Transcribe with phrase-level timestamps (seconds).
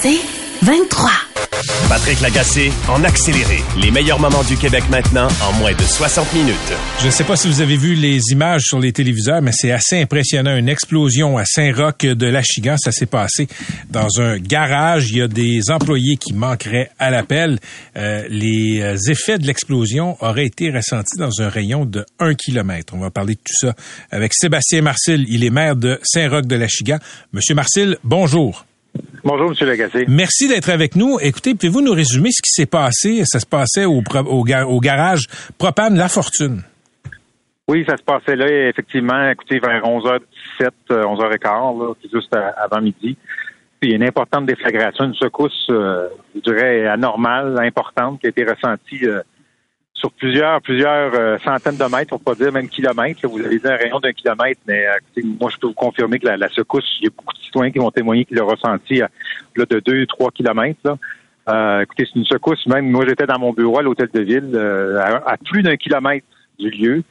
[0.00, 0.20] C'est
[0.62, 1.10] 23.
[1.86, 3.58] Patrick Lagacé en accéléré.
[3.78, 6.72] Les meilleurs moments du Québec maintenant en moins de 60 minutes.
[7.00, 9.70] Je ne sais pas si vous avez vu les images sur les téléviseurs, mais c'est
[9.70, 10.56] assez impressionnant.
[10.56, 13.48] Une explosion à Saint-Roch de l'Achigan, ça s'est passé
[13.90, 15.10] dans un garage.
[15.10, 17.58] Il y a des employés qui manqueraient à l'appel.
[17.96, 22.94] Euh, les euh, effets de l'explosion auraient été ressentis dans un rayon de 1 km.
[22.94, 23.74] On va parler de tout ça
[24.10, 25.26] avec Sébastien Marcil.
[25.28, 26.96] Il est maire de Saint-Roch de l'Achigan.
[27.34, 28.64] Monsieur Marcil, bonjour.
[29.24, 29.68] Bonjour, M.
[29.68, 30.04] Lagacé.
[30.08, 31.18] Merci d'être avec nous.
[31.20, 33.22] Écoutez, pouvez-vous nous résumer ce qui s'est passé?
[33.24, 35.26] Ça se passait au, au, au garage
[35.58, 36.62] Propane La Fortune.
[37.68, 43.16] Oui, ça se passait là, effectivement, écoutez, vers 11h17, 11h15, là, juste avant midi.
[43.80, 48.26] Puis, il y a une importante déflagration, une secousse, euh, je dirais, anormale, importante, qui
[48.26, 49.22] a été ressentie euh,
[49.94, 53.26] sur plusieurs, plusieurs euh, centaines de mètres, pour pas dire même kilomètres.
[53.28, 56.26] Vous avez dit un rayon d'un kilomètre, mais euh, moi, je peux vous confirmer que
[56.26, 59.08] la, secousse, il y a beaucoup de citoyens qui vont témoigner qu'ils l'ont ressenti à,
[59.54, 60.80] là, de deux, trois kilomètres.
[60.84, 60.96] Là.
[61.48, 62.66] Euh, écoutez, c'est une secousse.
[62.66, 64.56] Même moi, j'étais dans mon bureau à l'hôtel de ville,
[64.98, 66.26] à, plus d'un kilomètre
[66.58, 67.02] du lieu.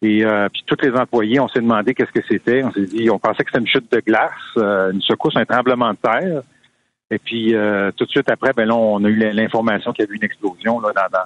[0.00, 2.62] Et puis tous les employés, on s'est demandé qu'est-ce que c'était.
[2.62, 5.90] On s'est dit, on pensait que c'était une chute de glace, une secousse, un tremblement
[5.90, 6.42] de terre.
[7.10, 7.54] Et puis
[7.96, 10.80] tout de suite après, ben là, on a eu l'information qu'il y avait une explosion
[10.80, 11.18] là, dans,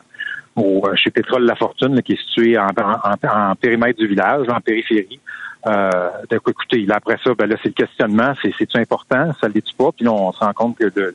[0.56, 4.60] au, euh, chez Pétrole La Fortune, qui est situé en, en, périmètre du village, en
[4.60, 5.20] périphérie.
[5.66, 9.92] Euh, écoutez, après ça, ben là, c'est le questionnement, c'est c'est important, ça l'est-tu pas,
[9.92, 11.14] puis là, on se rend compte que le,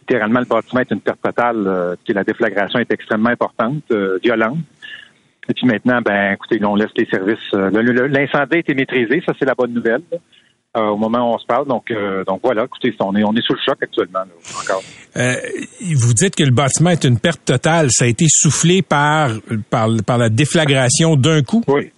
[0.00, 4.18] littéralement le bâtiment est une perte totale, euh, que la déflagration est extrêmement importante, euh,
[4.22, 4.58] violente.
[5.48, 7.52] Et puis maintenant, ben écoutez, là, on laisse les services.
[7.52, 10.02] L'incendie a été maîtrisé, ça c'est la bonne nouvelle.
[10.76, 11.68] Euh, au moment où on se parle.
[11.68, 14.24] Donc, euh, donc voilà, écoutez, on est, on est sous le choc actuellement,
[14.60, 14.82] encore.
[15.16, 15.36] Euh,
[15.94, 17.92] vous dites que le bâtiment est une perte totale.
[17.92, 19.30] Ça a été soufflé par,
[19.70, 21.62] par, par la déflagration d'un coup?
[21.68, 21.92] Oui.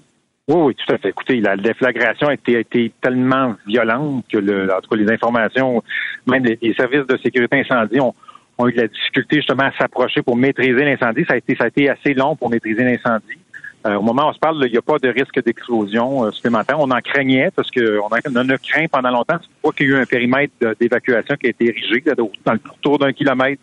[0.48, 1.09] Oui, oui, tout à fait.
[1.09, 5.10] Écoutez, la déflagration a été, a été tellement violente que, le, en tout cas, les
[5.10, 5.82] informations,
[6.26, 8.14] même les, services de sécurité incendie ont,
[8.58, 11.25] ont eu de la difficulté justement à s'approcher pour maîtriser l'incendie.
[11.26, 13.38] Ça a été, ça a été assez long pour maîtriser l'incendie.
[13.86, 16.30] Euh, au moment où on se parle, il n'y a pas de risque d'explosion euh,
[16.32, 16.80] supplémentaire.
[16.80, 19.38] On en craignait parce qu'on on en a craint pendant longtemps.
[19.41, 22.02] C'est pourquoi qu'il y a eu un périmètre d'évacuation qui a été érigé
[22.44, 23.62] dans le tour d'un kilomètre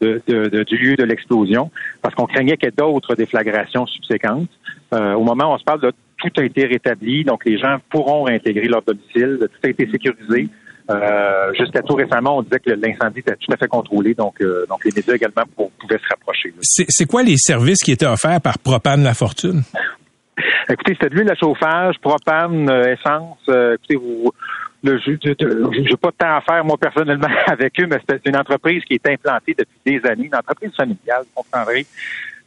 [0.00, 1.70] du lieu de l'explosion,
[2.02, 4.50] parce qu'on craignait qu'il y ait d'autres déflagrations subséquentes.
[4.92, 8.24] Euh, au moment où on se parle, tout a été rétabli, donc les gens pourront
[8.24, 10.48] réintégrer leur domicile, tout a été sécurisé.
[10.90, 14.66] Euh, Jusqu'à tout récemment, on disait que l'incendie était tout à fait contrôlé, donc, euh,
[14.68, 16.52] donc les médias également pouvaient se rapprocher.
[16.62, 19.62] C'est quoi les services qui étaient offerts par Propane La Fortune?
[20.68, 23.38] Écoutez, c'était de l'huile à chauffage, propane, euh, essence.
[23.48, 24.32] Euh, écoutez, vous,
[24.82, 28.36] le, je n'ai pas de temps à faire, moi, personnellement, avec eux, mais c'est une
[28.36, 31.86] entreprise qui est implantée depuis des années, une entreprise familiale, vous comprendrez.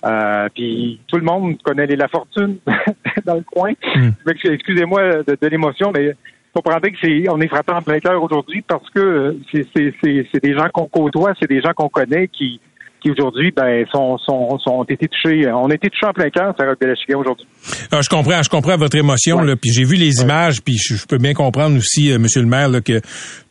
[0.06, 2.58] Euh, puis tout le monde connaît les La Fortune
[3.26, 3.72] dans le coin.
[3.96, 4.10] Hmm.
[4.28, 6.16] Excusez-moi de, de l'émotion, mais
[6.58, 10.54] comprendrez que c'est, on est frappé en plein cœur aujourd'hui parce que euh, c'est, des
[10.54, 12.60] gens qu'on côtoie, c'est des gens qu'on connaît qui,
[13.00, 15.48] qui aujourd'hui ben sont, sont, sont été touchés.
[15.52, 17.46] On a été touchés en plein cœur, ça de la aujourd'hui.
[17.92, 19.42] Ah, je comprends, je comprends votre émotion.
[19.42, 22.48] Là, puis j'ai vu les images, puis je, peux bien comprendre aussi, euh, Monsieur le
[22.48, 23.02] Maire, que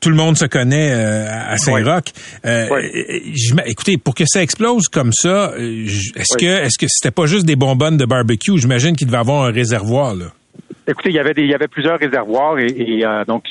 [0.00, 2.12] tout le monde se connaît euh, à Saint-Roch.
[3.66, 7.56] écoutez, pour que ça explose comme ça, est-ce que est-ce que c'était pas juste des
[7.56, 8.58] bonbonnes de barbecue?
[8.58, 10.26] J'imagine qu'il devait avoir un réservoir là.
[10.88, 13.44] Écoutez, il y avait des, il y avait plusieurs réservoirs et, euh, donc,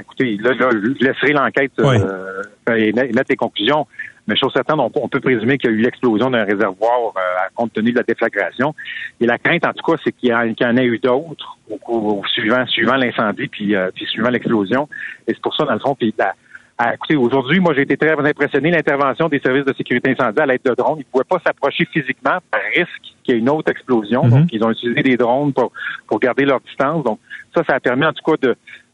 [0.00, 2.42] écoutez, là, je laisserai l'enquête euh,
[2.74, 3.86] et mettre les conclusions.
[4.26, 7.20] Mais chose certaine, on, peut présumer qu'il y a eu l'explosion d'un réservoir euh,
[7.54, 8.74] compte tenu de la déflagration.
[9.20, 12.66] Et la crainte, en tout cas, c'est qu'il y, en ait eu d'autres au, suivant,
[12.66, 14.88] suivant l'incendie puis, puis suivant l'explosion.
[15.28, 16.34] Et c'est pour ça, dans le fond, puis la,
[16.76, 18.70] ah, écoutez, aujourd'hui, moi, j'ai été très impressionné.
[18.70, 20.98] L'intervention des services de sécurité incendie à l'aide de drones.
[20.98, 24.24] Ils ne pouvaient pas s'approcher physiquement par risque qu'il y ait une autre explosion.
[24.24, 24.30] Mhm.
[24.30, 25.70] Donc, ils ont utilisé des drones pour,
[26.08, 27.04] pour garder leur distance.
[27.04, 27.20] Donc,
[27.54, 28.36] ça, ça a permis, en tout cas,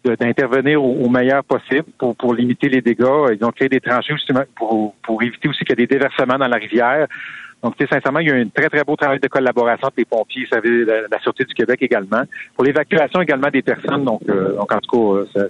[0.04, 3.32] de, d'intervenir au, meilleur possible pour, pour limiter les dégâts.
[3.32, 6.36] Ils ont créé des tranchées aussi pour, pour éviter aussi qu'il y ait des déversements
[6.36, 7.06] dans la rivière.
[7.62, 10.04] Donc, sincèrement, il y a eu un très, très beau travail de collaboration entre les
[10.06, 12.22] pompiers, la, la Sûreté du Québec également,
[12.54, 14.04] pour l'évacuation également des personnes.
[14.04, 15.48] Donc, euh, donc en tout cas, euh,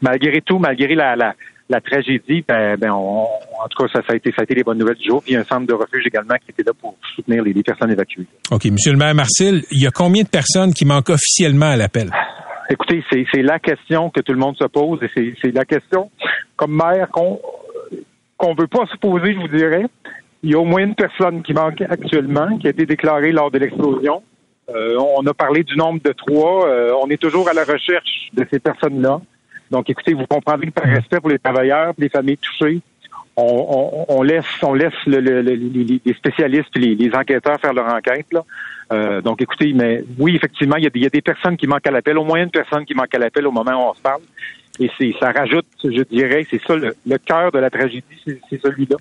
[0.00, 1.34] malgré tout, malgré la, la,
[1.72, 3.28] la tragédie, ben, ben en
[3.70, 5.22] tout cas, ça, a été, ça a été les bonnes nouvelles du jour.
[5.22, 7.54] Puis il y a un centre de refuge également qui était là pour soutenir les,
[7.62, 8.26] personnes évacuées.
[8.50, 8.64] OK.
[8.66, 12.10] Monsieur le maire Marcel, il y a combien de personnes qui manquent officiellement à l'appel?
[12.70, 16.10] Écoutez, c'est la question que tout le monde se pose et c'est la question
[16.56, 17.40] comme maire qu'on
[18.36, 19.84] qu'on veut pas supposer, je vous dirais.
[20.42, 23.52] Il y a au moins une personne qui manque actuellement, qui a été déclarée lors
[23.52, 24.22] de l'explosion.
[24.68, 26.68] Euh, on a parlé du nombre de trois.
[26.68, 29.20] Euh, on est toujours à la recherche de ces personnes-là.
[29.72, 32.80] Donc, écoutez, vous comprendrez que par respect pour les travailleurs, pour les familles touchées,
[33.36, 38.26] on, laisse, on laisse les spécialistes, les, les enquêteurs faire leur enquête.
[38.30, 38.44] Là.
[38.92, 42.18] Euh, donc, écoutez, mais oui, effectivement, il y, a des, personnes qui manquent à l'appel,
[42.18, 44.20] au moins une personne qui manque à l'appel au moment où on se parle.
[44.80, 48.96] Et c'est, ça rajoute, je dirais, c'est ça le, cœur de la tragédie, c'est, celui-là.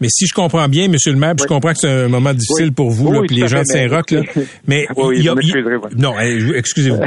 [0.00, 2.72] Mais si je comprends bien, Monsieur le maire, je comprends que c'est un moment difficile
[2.72, 4.14] pour vous, là, puis les gens de Saint-Roch.
[4.68, 5.34] Mais il y a,
[5.96, 7.00] non, excusez-vous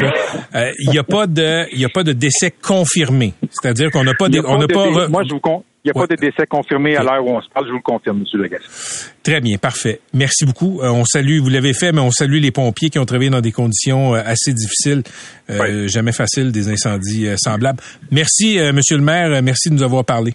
[0.55, 3.33] euh, Il n'y a pas de, il a pas de décès confirmé.
[3.51, 5.07] C'est-à-dire qu'on n'a pas, on n'a pas.
[5.07, 5.39] Moi, je vous
[5.83, 7.77] il n'y a pas de décès confirmé à l'heure où on se parle, je vous
[7.77, 8.41] le confirme, M.
[8.41, 9.11] Legas.
[9.23, 10.01] Très bien, parfait.
[10.13, 10.81] Merci beaucoup.
[10.81, 13.41] Euh, on salue, vous l'avez fait, mais on salue les pompiers qui ont travaillé dans
[13.41, 15.03] des conditions euh, assez difficiles,
[15.49, 17.79] euh, jamais faciles, des incendies semblables.
[18.11, 20.33] Merci, Monsieur le maire, merci de nous avoir parlé.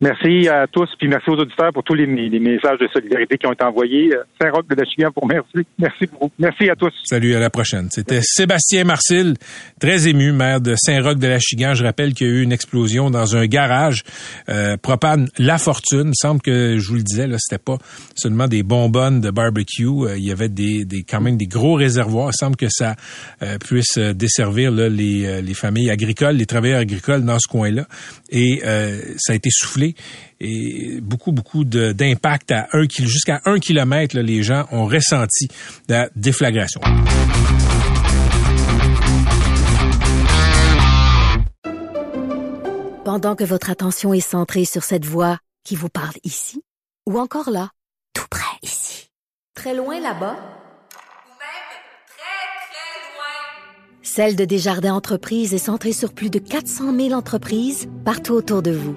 [0.00, 3.52] Merci à tous, puis merci aux auditeurs pour tous les, messages de solidarité qui ont
[3.52, 4.14] été envoyés.
[4.14, 5.66] Euh, Saint-Roch de la pour merci.
[5.76, 6.30] Merci beaucoup.
[6.38, 6.92] Merci à tous.
[7.02, 7.88] Salut, à la prochaine.
[7.90, 9.34] C'était Sébastien Marcil,
[9.80, 11.74] très ému, maire de Saint-Roch de la Chigan.
[11.74, 14.04] Je rappelle qu'il y a eu une explosion dans un garage.
[14.48, 16.12] Euh, propane La Fortune.
[16.14, 17.78] Il semble que, je vous le disais, là, c'était pas
[18.14, 19.84] seulement des bonbonnes de barbecue.
[19.84, 22.30] Euh, il y avait des, des, quand même des gros réservoirs.
[22.32, 22.94] Il semble que ça
[23.42, 27.86] euh, puisse desservir là, les, les familles agricoles, les travailleurs agricoles dans ce coin-là.
[28.30, 29.87] Et ça a été soufflé
[30.40, 35.48] et beaucoup, beaucoup d'impact à un jusqu'à un kilomètre, les gens ont ressenti
[35.88, 36.80] la déflagration.
[43.04, 46.62] Pendant que votre attention est centrée sur cette voix qui vous parle ici,
[47.06, 47.70] ou encore là,
[48.12, 49.08] tout près ici,
[49.54, 50.36] très loin là-bas,
[54.18, 58.72] Celle de Desjardins Entreprises est centrée sur plus de 400 000 entreprises partout autour de
[58.72, 58.96] vous.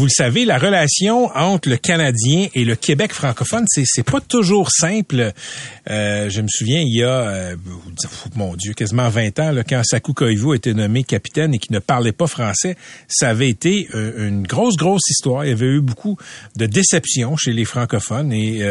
[0.00, 4.22] Vous le savez, la relation entre le Canadien et le Québec francophone, c'est c'est pas
[4.22, 5.34] toujours simple.
[5.90, 7.56] Euh, je me souviens, il y a, euh,
[8.34, 11.80] mon Dieu, quasiment 20 ans, là, quand Sakou Koivu été nommé capitaine et qui ne
[11.80, 12.76] parlait pas français,
[13.08, 15.44] ça avait été euh, une grosse, grosse histoire.
[15.44, 16.16] Il y avait eu beaucoup
[16.56, 18.64] de déceptions chez les francophones et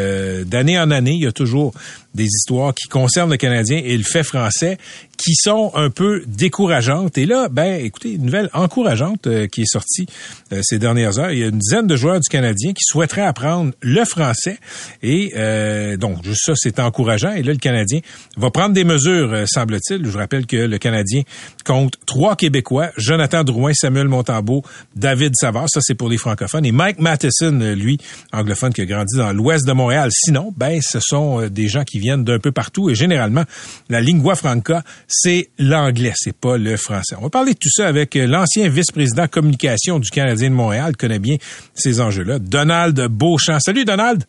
[0.46, 1.75] d'année en année, il y a toujours
[2.16, 4.78] des histoires qui concernent le Canadien et le fait français
[5.18, 7.18] qui sont un peu décourageantes.
[7.18, 10.08] Et là, ben, écoutez, une nouvelle encourageante euh, qui est sortie
[10.54, 11.32] euh, ces dernières heures.
[11.32, 14.58] Il y a une dizaine de joueurs du Canadien qui souhaiteraient apprendre le français.
[15.04, 17.34] Et euh, donc, juste ça, c'est encourageant.
[17.34, 18.00] Et là, le Canadien
[18.38, 20.06] va prendre des mesures, semble-t-il.
[20.06, 21.24] Je vous rappelle que le Canadien
[21.69, 24.63] compte trois Québécois, Jonathan Drouin, Samuel Montambeau,
[24.95, 25.68] David Savard.
[25.69, 26.66] Ça, c'est pour les francophones.
[26.66, 28.00] Et Mike Matheson, lui,
[28.33, 30.10] anglophone qui a grandi dans l'ouest de Montréal.
[30.12, 32.89] Sinon, ben, ce sont des gens qui viennent d'un peu partout.
[32.89, 33.44] Et généralement,
[33.88, 37.16] la lingua franca, c'est l'anglais, c'est pas le français.
[37.19, 41.06] On va parler de tout ça avec l'ancien vice-président communication du Canadien de Montréal, qui
[41.06, 41.38] connaît bien
[41.75, 43.60] ces enjeux-là, Donald Beauchamp.
[43.60, 44.24] Salut Donald.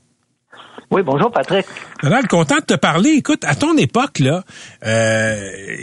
[0.90, 1.66] Oui, bonjour Patrick.
[2.02, 3.10] Donald, content de te parler.
[3.10, 4.42] Écoute, à ton époque là,
[4.84, 5.38] euh,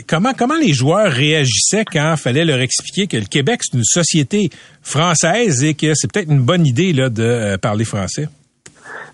[0.06, 4.50] comment comment les joueurs réagissaient quand fallait leur expliquer que le Québec c'est une société
[4.82, 8.28] française et que c'est peut-être une bonne idée là de euh, parler français?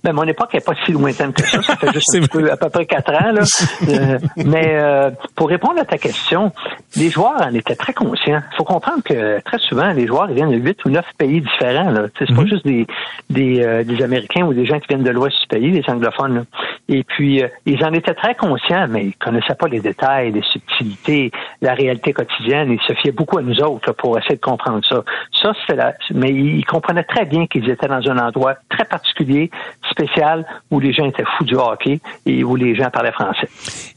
[0.04, 1.62] Ben, mon époque n'est pas si lointaine que ça.
[1.62, 3.32] Ça fait juste un peu, à peu près quatre ans.
[3.32, 3.42] Là.
[3.88, 6.52] Euh, mais euh, pour répondre à ta question,
[6.96, 8.40] les joueurs en étaient très conscients.
[8.52, 11.90] Il faut comprendre que très souvent, les joueurs viennent de huit ou neuf pays différents.
[11.90, 12.06] Là.
[12.18, 12.48] C'est pas mhm.
[12.48, 12.86] juste des,
[13.30, 16.44] des, euh, des, Américains ou des gens qui viennent de l'ouest du pays, les anglophones.
[16.88, 21.30] Et puis, ils en étaient très conscients, mais ils connaissaient pas les détails, les subtilités,
[21.60, 22.70] la réalité quotidienne.
[22.70, 25.02] Ils se fiaient beaucoup à nous autres pour essayer de comprendre ça.
[25.42, 25.94] Ça, c'est la...
[26.12, 29.50] Mais ils comprenaient très bien qu'ils étaient dans un endroit très particulier,
[30.70, 33.48] où les gens étaient fous du hockey et où les gens parlaient français.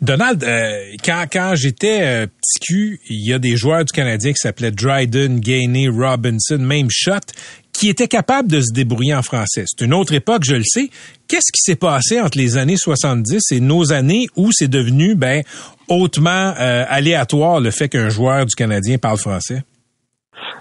[0.01, 4.31] Donald, euh, quand, quand j'étais euh, petit cul, il y a des joueurs du Canadien
[4.31, 7.33] qui s'appelaient Dryden, Gainey, Robinson, même Shot,
[7.77, 9.65] qui étaient capables de se débrouiller en français.
[9.67, 10.89] C'est une autre époque, je le sais.
[11.27, 15.43] Qu'est-ce qui s'est passé entre les années 70 et nos années où c'est devenu ben
[15.87, 19.63] hautement euh, aléatoire le fait qu'un joueur du Canadien parle français?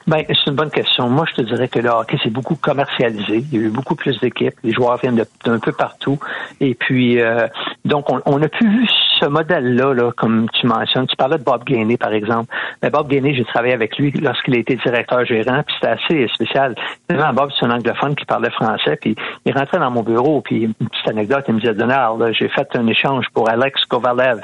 [0.06, 1.08] Ben, c'est une bonne question.
[1.08, 3.44] Moi, je te dirais que le hockey, c'est beaucoup commercialisé.
[3.50, 4.54] Il y a eu beaucoup plus d'équipes.
[4.62, 6.18] Les joueurs viennent d'un peu partout.
[6.60, 7.48] Et puis, euh,
[7.84, 8.86] donc, on, on a plus vu
[9.20, 11.06] ce modèle-là, là, comme tu mentionnes.
[11.06, 12.54] Tu parlais de Bob Gainey, par exemple.
[12.82, 16.28] Mais Bob Gainey, j'ai travaillé avec lui lorsqu'il a été directeur gérant, puis c'était assez
[16.34, 16.74] spécial.
[17.08, 20.74] Bob, c'est un anglophone qui parlait français, puis il rentrait dans mon bureau, puis une
[20.74, 24.40] petite anecdote, il me disait, Donald, j'ai fait un échange pour Alex Kovalev.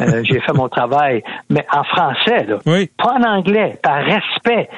[0.00, 2.58] Euh, j'ai fait mon travail, mais en français, là,
[2.98, 4.68] pas en anglais, par respect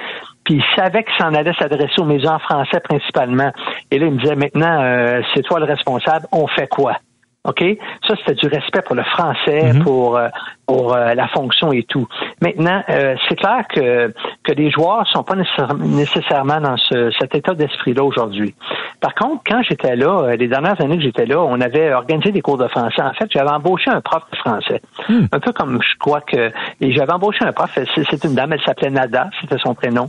[0.49, 3.53] puis il savait qu'il s'en allait s'adresser aux maisons en français principalement.
[3.91, 6.97] Et là, il me disait, maintenant, euh, c'est toi le responsable, on fait quoi?
[7.49, 7.65] OK?
[8.07, 9.83] Ça, c'était du respect pour le français, mhm.
[9.83, 10.29] pour, euh,
[10.67, 12.07] pour euh, la fonction et tout.
[12.43, 14.13] Maintenant, euh, c'est clair que,
[14.45, 18.55] que les joueurs sont pas nécessairement dans ce, cet état d'esprit-là aujourd'hui.
[19.01, 22.43] Par contre, quand j'étais là, les dernières années que j'étais là, on avait organisé des
[22.43, 23.01] cours de français.
[23.01, 24.83] En fait, j'avais embauché un prof de français.
[25.09, 25.27] Hmm.
[25.33, 26.51] Un peu comme je crois que...
[26.81, 30.09] Et j'avais embauché un prof, c'est une dame, elle s'appelait Nada, c'était son prénom.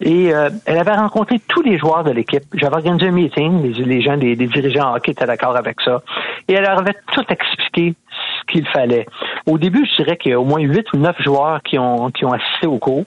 [0.00, 2.44] Et elle avait rencontré tous les joueurs de l'équipe.
[2.54, 6.00] J'avais organisé un meeting, les, les gens, les, les dirigeants hockey étaient d'accord avec ça.
[6.46, 9.06] Et elle avait tout expliqué ce qu'il fallait.
[9.46, 12.10] Au début, je dirais qu'il y a au moins huit ou neuf joueurs qui ont,
[12.10, 13.04] qui ont assisté au cours.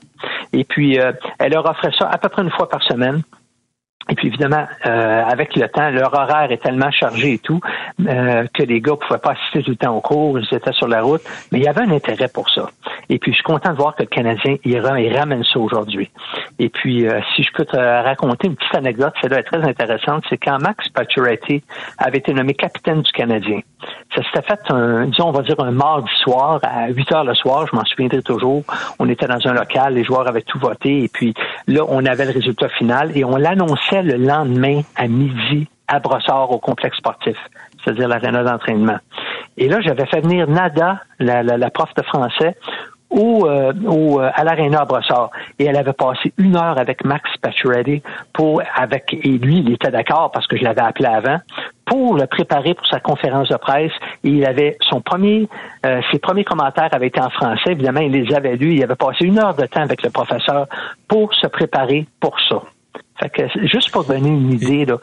[0.53, 3.21] Et puis, euh, elle leur offrait ça à peu près une fois par semaine.
[4.09, 7.61] Et puis évidemment, euh, avec le temps, leur horaire est tellement chargé et tout
[8.07, 10.87] euh, que les gars pouvaient pas assister tout le temps au cours, ils étaient sur
[10.87, 12.69] la route, mais il y avait un intérêt pour ça.
[13.09, 16.09] Et puis je suis content de voir que le Canadien il, ramène ça aujourd'hui.
[16.63, 20.23] Et puis euh, si je peux te raconter une petite anecdote, celle-là est très intéressante,
[20.29, 21.63] c'est quand Max Pacioretty
[21.97, 23.61] avait été nommé capitaine du Canadien.
[24.15, 27.33] Ça s'était fait un, disons, on va dire un mardi soir à 8 heures le
[27.33, 28.63] soir, je m'en souviendrai toujours.
[28.99, 31.33] On était dans un local, les joueurs avaient tout voté et puis
[31.65, 36.51] là on avait le résultat final et on l'annonçait le lendemain à midi à Brossard
[36.51, 37.37] au complexe sportif,
[37.83, 38.97] c'est-à-dire l'aréna d'entraînement.
[39.57, 42.55] Et là, j'avais fait venir Nada, la, prof de français,
[43.11, 45.29] au, euh, au, euh, à l'aréna à Brossard.
[45.59, 48.01] Et elle avait passé une heure avec Max Pacioretty
[48.33, 51.37] pour, avec, et lui, il était d'accord parce que je l'avais appelé avant,
[51.85, 53.91] pour le préparer pour sa conférence de presse.
[54.23, 55.47] Et il avait son premier,
[55.85, 57.71] euh, ses premiers commentaires avaient été en français.
[57.71, 58.75] Évidemment, il les avait lus.
[58.75, 60.67] Il avait passé une heure de temps avec le professeur
[61.07, 62.61] pour se préparer pour ça
[63.71, 64.97] juste pour donner une idée de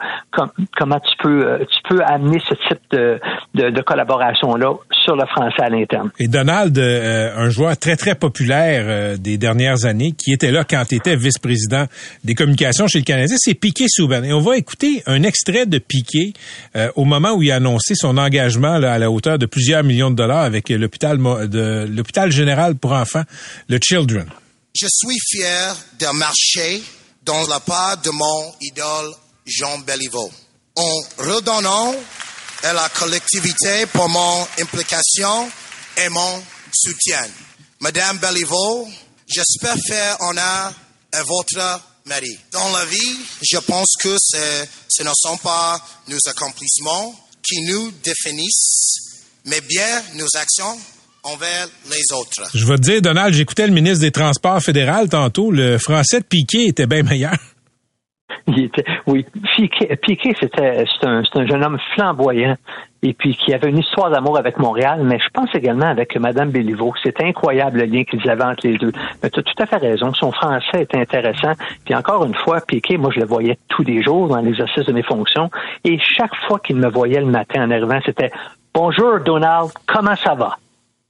[0.77, 3.19] comment tu peux euh, tu peux amener ce type de,
[3.53, 4.73] de, collaboration là
[5.03, 6.11] sur le français à l'interne.
[6.19, 10.63] Et Donald, euh, un joueur très très populaire euh, des dernières années, qui était là
[10.63, 11.85] quand tu étais vice-président
[12.23, 14.23] des communications chez le Canadien, c'est Piqué Souban.
[14.23, 16.33] Et on va écouter un extrait de Piqué
[16.95, 20.15] au moment où il a annoncé son engagement à la hauteur de plusieurs millions de
[20.15, 23.23] dollars avec l'hôpital de l'hôpital général pour enfants,
[23.67, 24.25] le Children.
[24.75, 26.81] Je suis fier de marcher
[27.29, 29.13] dans la part de mon idole
[29.45, 30.31] Jean Béliveau.
[30.75, 31.93] En redonnant
[32.63, 35.51] à la collectivité pour mon implication
[35.97, 36.43] et mon
[36.73, 37.23] soutien.
[37.81, 38.89] Madame Béliveau,
[39.27, 40.73] j'espère faire honneur
[41.11, 42.35] à votre mari.
[42.51, 47.13] Dans la vie, je pense que ce ne sont pas nos accomplissements
[47.47, 48.95] qui nous définissent,
[49.45, 50.79] mais bien nos actions
[51.33, 52.49] envers les autres.
[52.53, 55.51] Je vais te dire, Donald, j'écoutais le ministre des Transports fédéral tantôt.
[55.51, 57.35] Le français de Piquet était bien meilleur.
[58.47, 62.55] Il était, oui, Piquet, Piquet c'était un, un, jeune homme flamboyant
[63.03, 66.49] et puis qui avait une histoire d'amour avec Montréal, mais je pense également avec Madame
[66.49, 66.93] Béliveau.
[67.03, 68.91] C'est incroyable le lien qu'ils avaient entre les deux.
[69.21, 70.13] Mais tu as tout à fait raison.
[70.13, 71.53] Son français est intéressant.
[71.85, 74.93] Puis encore une fois, Piquet, moi je le voyais tous les jours dans l'exercice de
[74.93, 75.49] mes fonctions
[75.83, 78.31] et chaque fois qu'il me voyait le matin en arrivant, c'était
[78.73, 80.57] Bonjour Donald, comment ça va?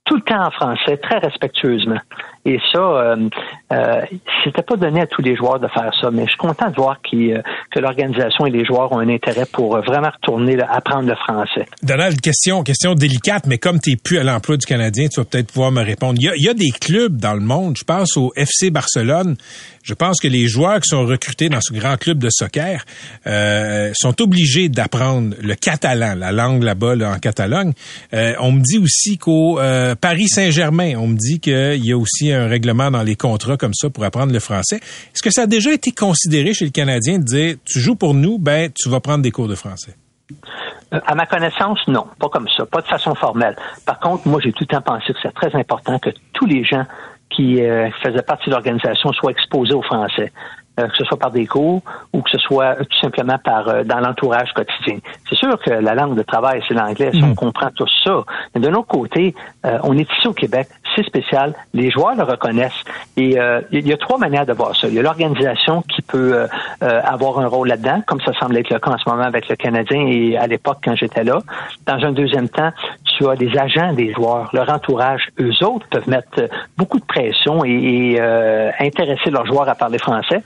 [0.09, 1.99] Tout le temps en français, très respectueusement.
[2.45, 3.29] Et ça, euh,
[3.73, 4.01] euh,
[4.43, 6.75] c'était pas donné à tous les joueurs de faire ça, mais je suis content de
[6.75, 11.15] voir euh, que l'organisation et les joueurs ont un intérêt pour vraiment retourner apprendre le
[11.15, 11.65] français.
[11.83, 15.25] Donald, question, question délicate, mais comme tu n'es plus à l'emploi du Canadien, tu vas
[15.25, 16.17] peut-être pouvoir me répondre.
[16.21, 19.35] Il y, a, des clubs dans le monde, je pense au FC Barcelone,
[19.83, 22.83] je pense que les joueurs qui sont recrutés dans ce grand club de soccer
[23.25, 27.73] sont obligés d'apprendre le catalan, la langue là-bas là, en Catalogne.
[28.13, 29.59] On me dit aussi qu'au
[30.01, 33.73] Paris Saint-Germain, on me dit qu'il y a aussi un règlement dans les contrats comme
[33.73, 34.77] ça pour apprendre le français.
[34.77, 38.13] Est-ce que ça a déjà été considéré chez le Canadien de dire tu joues pour
[38.13, 39.95] nous, ben tu vas prendre des cours de français?
[40.91, 43.55] À ma connaissance, non, pas comme ça, pas de façon formelle.
[43.85, 46.63] Par contre, moi, j'ai tout le temps pensé que c'est très important que tous les
[46.63, 46.85] gens
[47.29, 50.31] qui euh, faisaient partie de l'organisation soient exposés aux Français.
[50.79, 51.81] Euh, que ce soit par des cours
[52.13, 54.99] ou que ce soit tout simplement par euh, dans l'entourage quotidien.
[55.27, 57.35] C'est sûr que la langue de travail, c'est l'anglais, on mm.
[57.35, 58.23] comprend tout ça.
[58.53, 60.67] Mais de notre côté, euh, on est ici au Québec,
[61.03, 62.83] spécial, les joueurs le reconnaissent.
[63.17, 63.37] Et
[63.71, 64.87] il y a trois manières de voir ça.
[64.87, 66.47] Il y a l'organisation qui peut
[66.81, 69.55] avoir un rôle là-dedans, comme ça semble être le cas en ce moment avec le
[69.55, 71.39] Canadien et à l'époque quand j'étais là.
[71.85, 72.71] Dans un deuxième temps,
[73.03, 77.63] tu as des agents des joueurs, leur entourage, eux autres peuvent mettre beaucoup de pression
[77.65, 78.21] et, et
[78.79, 80.41] intéresser leurs joueurs à parler français.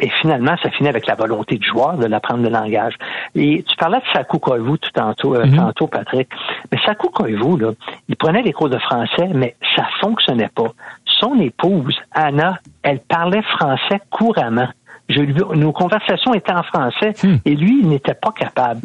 [0.00, 2.94] Et finalement, ça finit avec la volonté du joueur de l'apprendre le langage.
[3.34, 5.56] Et tu parlais de Sakou Koivu tout tantôt, euh, mhm.
[5.56, 6.28] tantôt, Patrick.
[6.72, 7.72] Mais Sakou Koivu, là,
[8.08, 10.72] il prenait des cours de français, mais ça fonctionnait pas.
[11.06, 14.68] Son épouse, Anna, elle parlait français couramment.
[15.08, 17.36] Nos conversations étaient en français hmm.
[17.44, 18.80] et lui, il n'était pas capable.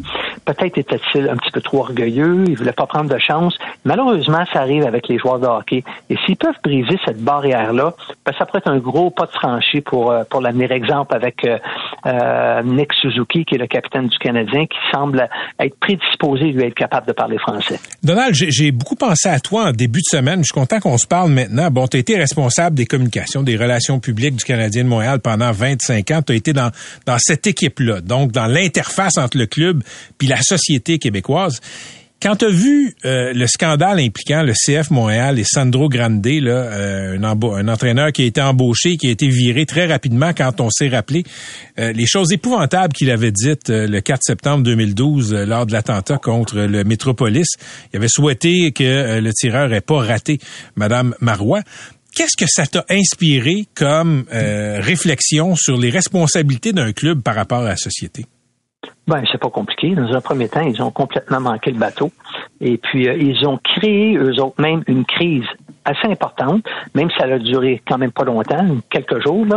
[0.46, 3.58] Peut-être était-il un petit peu trop orgueilleux, il voulait pas prendre de chance.
[3.86, 5.84] Malheureusement, ça arrive avec les joueurs de hockey.
[6.10, 7.94] Et s'ils peuvent briser cette barrière-là,
[8.26, 10.72] ben, ça pourrait être un gros pas de franchi pour, euh, pour l'avenir.
[10.72, 11.58] Exemple avec euh,
[12.06, 16.68] euh, Nick Suzuki, qui est le capitaine du Canadien, qui semble être prédisposé, lui, à
[16.68, 17.80] être capable de parler français.
[18.04, 20.40] Donald, j'ai beaucoup pensé à toi en début de semaine.
[20.40, 21.70] Je suis content qu'on se parle maintenant.
[21.72, 25.52] Bon, tu as été responsable des communications, des relations publiques du Canadien de Montréal pendant
[25.52, 26.09] 25 ans.
[26.26, 26.72] Tu as été dans,
[27.18, 29.84] cette équipe-là, donc dans l'interface entre le club
[30.18, 31.60] puis la société québécoise.
[32.22, 37.18] Quand tu as vu euh, le scandale impliquant le CF Montréal et Sandro Grande, euh,
[37.18, 40.90] un, entraîneur qui a été embauché, qui a été viré très rapidement quand on s'est
[40.90, 41.24] rappelé
[41.80, 46.58] euh, les choses épouvantables qu'il avait dites le 4 septembre 2012 lors de l'attentat contre
[46.58, 47.48] le Métropolis.
[47.94, 50.40] Il avait souhaité que le tireur ait pas raté
[50.76, 51.62] Madame Marois.
[52.16, 57.70] Qu'est-ce que ça t'a inspiré comme réflexion sur les responsabilités d'un club par rapport à
[57.70, 58.26] la société?
[59.10, 59.96] Ben, c'est pas compliqué.
[59.96, 62.12] Dans un premier temps, ils ont complètement manqué le bateau.
[62.62, 65.46] Et puis, euh, ils ont créé, eux autres, même une crise
[65.84, 66.64] assez importante,
[66.94, 69.48] même si ça a duré quand même pas longtemps, quelques jours.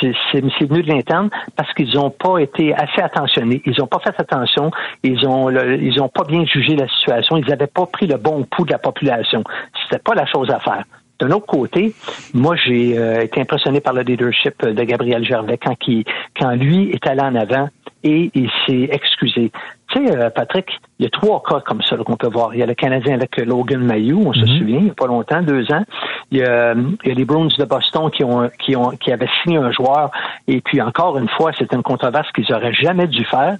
[0.00, 3.60] C'est venu de l'interne parce qu'ils n'ont pas été assez attentionnés.
[3.66, 4.70] Ils n'ont pas fait attention.
[5.02, 7.36] Ils ont, ils ont pas bien jugé la situation.
[7.36, 9.44] Ils n'avaient pas pris le bon pouls de la population.
[9.82, 10.84] C'était pas la chose à faire.
[11.20, 11.94] D'un autre côté,
[12.32, 16.04] moi, j'ai euh, été impressionné par le leadership de Gabriel Gervais quand, qui,
[16.38, 17.68] quand lui est allé en avant
[18.02, 19.50] et il s'est excusé.
[19.88, 20.66] Tu sais, euh, Patrick,
[20.98, 22.54] il y a trois cas comme ça qu'on peut voir.
[22.54, 24.58] Il y a le Canadien avec Logan Mayou, on se mhm.
[24.58, 25.84] souvient, il n'y a pas longtemps, deux ans.
[26.30, 29.12] Il y a, il y a les Bruins de Boston qui ont, qui ont, qui
[29.12, 30.10] avaient signé un joueur.
[30.48, 33.56] Et puis encore une fois, c'est une controverse qu'ils auraient jamais dû faire.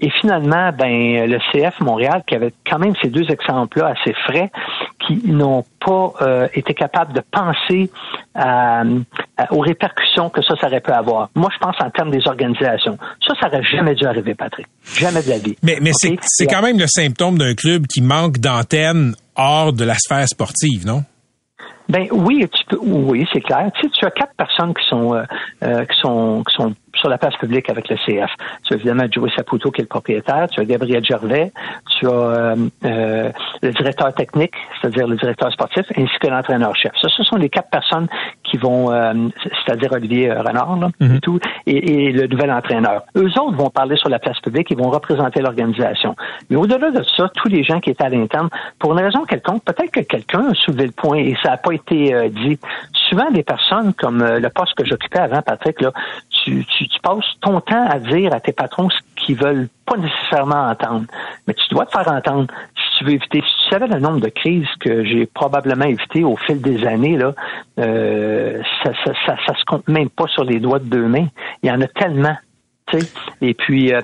[0.00, 4.50] Et finalement, ben le CF Montréal, qui avait quand même ces deux exemples-là assez frais,
[5.06, 7.90] qui n'ont pas euh, été capables de penser
[9.50, 11.28] aux répercussions que ça, ça aurait pu avoir.
[11.34, 12.96] Moi, je pense en termes des organisations.
[13.26, 14.66] Ça, ça n'aurait jamais dû arriver, Patrick.
[14.84, 15.56] Jamais de la vie.
[15.62, 19.94] Mais, mais c'est quand même le symptôme d'un club qui manque d'antenne hors de la
[19.94, 21.02] sphère sportive, non?
[21.88, 23.70] Ben oui, tu peux, oui, c'est clair.
[23.74, 25.22] Tu sais, tu as quatre personnes qui sont euh,
[25.62, 28.30] euh, qui sont qui sont sur la place publique avec le CF.
[28.64, 31.52] Tu as évidemment Joey Saputo qui est le propriétaire, tu as Gabriel Gervais,
[31.98, 36.92] tu as euh, euh, le directeur technique, c'est-à-dire le directeur sportif, ainsi que l'entraîneur-chef.
[37.00, 38.08] Ça, ce sont les quatre personnes
[38.42, 39.12] qui vont, euh,
[39.64, 41.16] c'est-à-dire Olivier Renard mhm.
[41.16, 43.02] et tout, et, le nouvel entraîneur.
[43.16, 46.16] Eux autres vont parler sur la place publique, ils vont représenter l'organisation.
[46.50, 49.64] Mais au-delà de ça, tous les gens qui étaient à l'interne, pour une raison quelconque,
[49.64, 52.58] peut-être que quelqu'un a soulevé le point et ça n'a pas été dit.
[53.08, 55.92] Souvent, des personnes comme le poste que j'occupais avant, Patrick, là,
[56.30, 56.64] tu,
[57.02, 61.06] passes ton temps à dire à tes patrons ce qu'ils veulent pas nécessairement entendre.
[61.46, 63.40] Mais tu dois te faire entendre si tu veux éviter.
[63.40, 67.16] Si tu savais le nombre de crises que j'ai probablement évité au fil des années,
[67.16, 67.34] là,
[67.78, 71.28] euh, ça, ça, se compte même pas sur les doigts de deux mains.
[71.62, 72.36] Il y en a tellement.
[73.42, 74.00] Et puis, euh,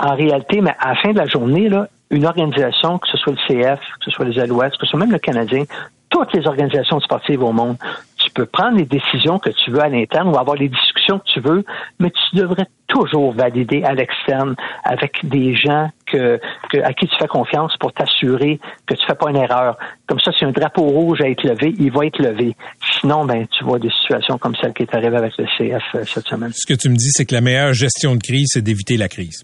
[0.00, 3.32] en réalité, mais à la fin de la journée, là, une organisation, que ce soit
[3.32, 5.64] le CF, que ce soit les Alouettes, que ce soit même le Canadien,
[6.12, 7.76] toutes les organisations sportives au monde,
[8.18, 11.24] tu peux prendre les décisions que tu veux à l'interne ou avoir les discussions que
[11.24, 11.64] tu veux,
[11.98, 16.38] mais tu devrais toujours valider à l'externe avec des gens que,
[16.82, 19.78] à qui tu fais confiance pour t'assurer que tu fais pas une erreur.
[20.06, 22.54] Comme ça, si un drapeau rouge a été levé, il va être levé.
[23.00, 26.04] Sinon, ben, tu vois des situations comme celle qui est arrivée avec le CF euh,
[26.04, 26.52] cette semaine.
[26.54, 29.08] Ce que tu me dis, c'est que la meilleure gestion de crise, c'est d'éviter la
[29.08, 29.42] crise.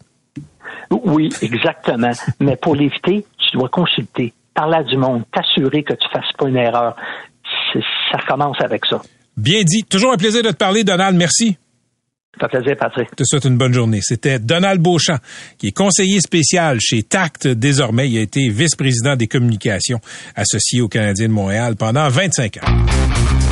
[0.90, 2.12] Oui, exactement.
[2.40, 6.48] mais pour l'éviter, tu dois consulter, parler à du monde, t'assurer que tu fasses pas
[6.48, 6.96] une erreur
[7.72, 9.00] ça commence avec ça.
[9.36, 9.82] Bien dit.
[9.84, 11.16] Toujours un plaisir de te parler, Donald.
[11.16, 11.56] Merci.
[12.38, 13.08] Ça fait plaisir, Patrick.
[13.10, 14.00] Je te souhaite une bonne journée.
[14.02, 15.18] C'était Donald Beauchamp,
[15.58, 18.08] qui est conseiller spécial chez TACT désormais.
[18.10, 20.00] Il a été vice-président des communications
[20.36, 23.47] associé au Canadien de Montréal pendant 25 ans.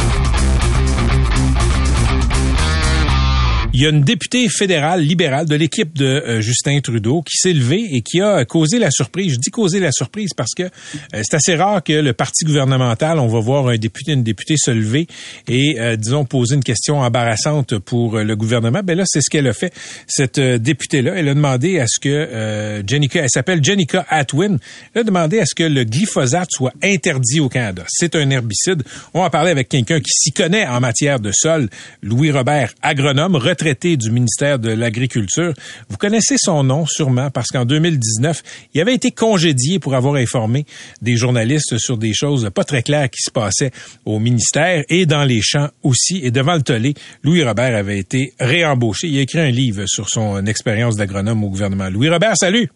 [3.79, 7.53] Il y a une députée fédérale libérale de l'équipe de euh, Justin Trudeau qui s'est
[7.53, 9.35] levée et qui a causé la surprise.
[9.35, 10.69] Je dis causer la surprise parce que euh,
[11.13, 14.71] c'est assez rare que le parti gouvernemental, on va voir un député, une députée se
[14.71, 15.07] lever
[15.47, 18.81] et, euh, disons, poser une question embarrassante pour le gouvernement.
[18.83, 19.75] Ben là, c'est ce qu'elle a fait,
[20.07, 21.13] cette députée-là.
[21.15, 24.59] Elle a demandé à ce que Jenica, elle s'appelle Jenica Atwin,
[24.95, 27.85] elle a demandé à ce que le glyphosate soit interdit au Canada.
[27.89, 28.85] C'est un herbicide.
[29.13, 31.69] On va parler avec quelqu'un qui s'y connaît en matière de sol,
[32.03, 35.53] Louis Robert, agronome, retraité du ministère de l'Agriculture.
[35.89, 38.43] Vous connaissez son nom sûrement parce qu'en 2019,
[38.75, 40.67] il avait été congédié pour avoir informé
[41.03, 43.73] des journalistes sur des choses pas très claires qui se passaient
[44.05, 46.21] au ministère et dans les champs aussi.
[46.23, 49.09] Et devant le tollé, Louis Robert avait été réembauché.
[49.09, 51.91] Il a écrit un livre sur son expérience d'agronome au gouvernement.
[51.91, 52.71] Louis Robert, salut.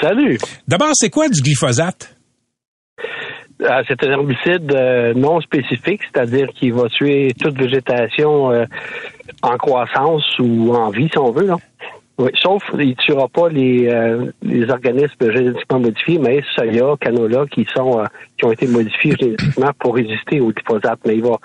[0.00, 0.38] Salut.
[0.68, 2.19] D'abord, c'est quoi du glyphosate?
[3.86, 8.64] C'est un herbicide euh, non spécifique, c'est-à-dire qu'il va tuer toute végétation euh,
[9.42, 11.46] en croissance ou en vie, si on veut.
[11.46, 11.56] Là.
[12.18, 17.44] Oui, sauf il ne tuera pas les, euh, les organismes génétiquement modifiés, mais soya, canola,
[17.50, 18.02] qui sont
[18.38, 21.00] qui ont été modifiés génétiquement pour résister au glyphosate.
[21.06, 21.36] Mais il va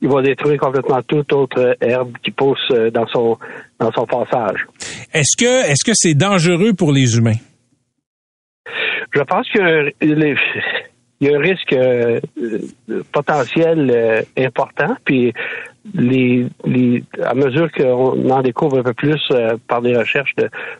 [0.00, 3.38] il va détruire complètement toute autre herbe qui pousse dans son
[3.78, 4.66] dans son passage.
[5.12, 7.40] Est-ce que est-ce que c'est dangereux pour les humains?
[9.14, 10.34] Je pense que les,
[11.22, 12.18] il y a un risque euh,
[13.12, 14.96] potentiel euh, important.
[15.04, 15.32] Puis
[15.94, 20.34] les, les, à mesure qu'on en découvre un peu plus euh, par des recherches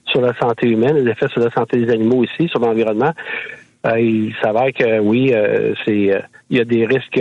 [0.07, 3.13] sur la santé humaine, les effets sur la santé des animaux aussi, sur l'environnement,
[3.97, 5.33] il s'avère que oui,
[5.85, 7.21] c'est il y a des risques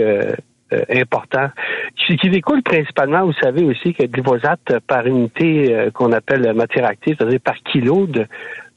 [0.94, 1.50] importants
[1.96, 7.16] qui, qui découlent principalement, vous savez aussi que glyphosate par unité qu'on appelle matière active,
[7.18, 8.26] c'est-à-dire par kilo de,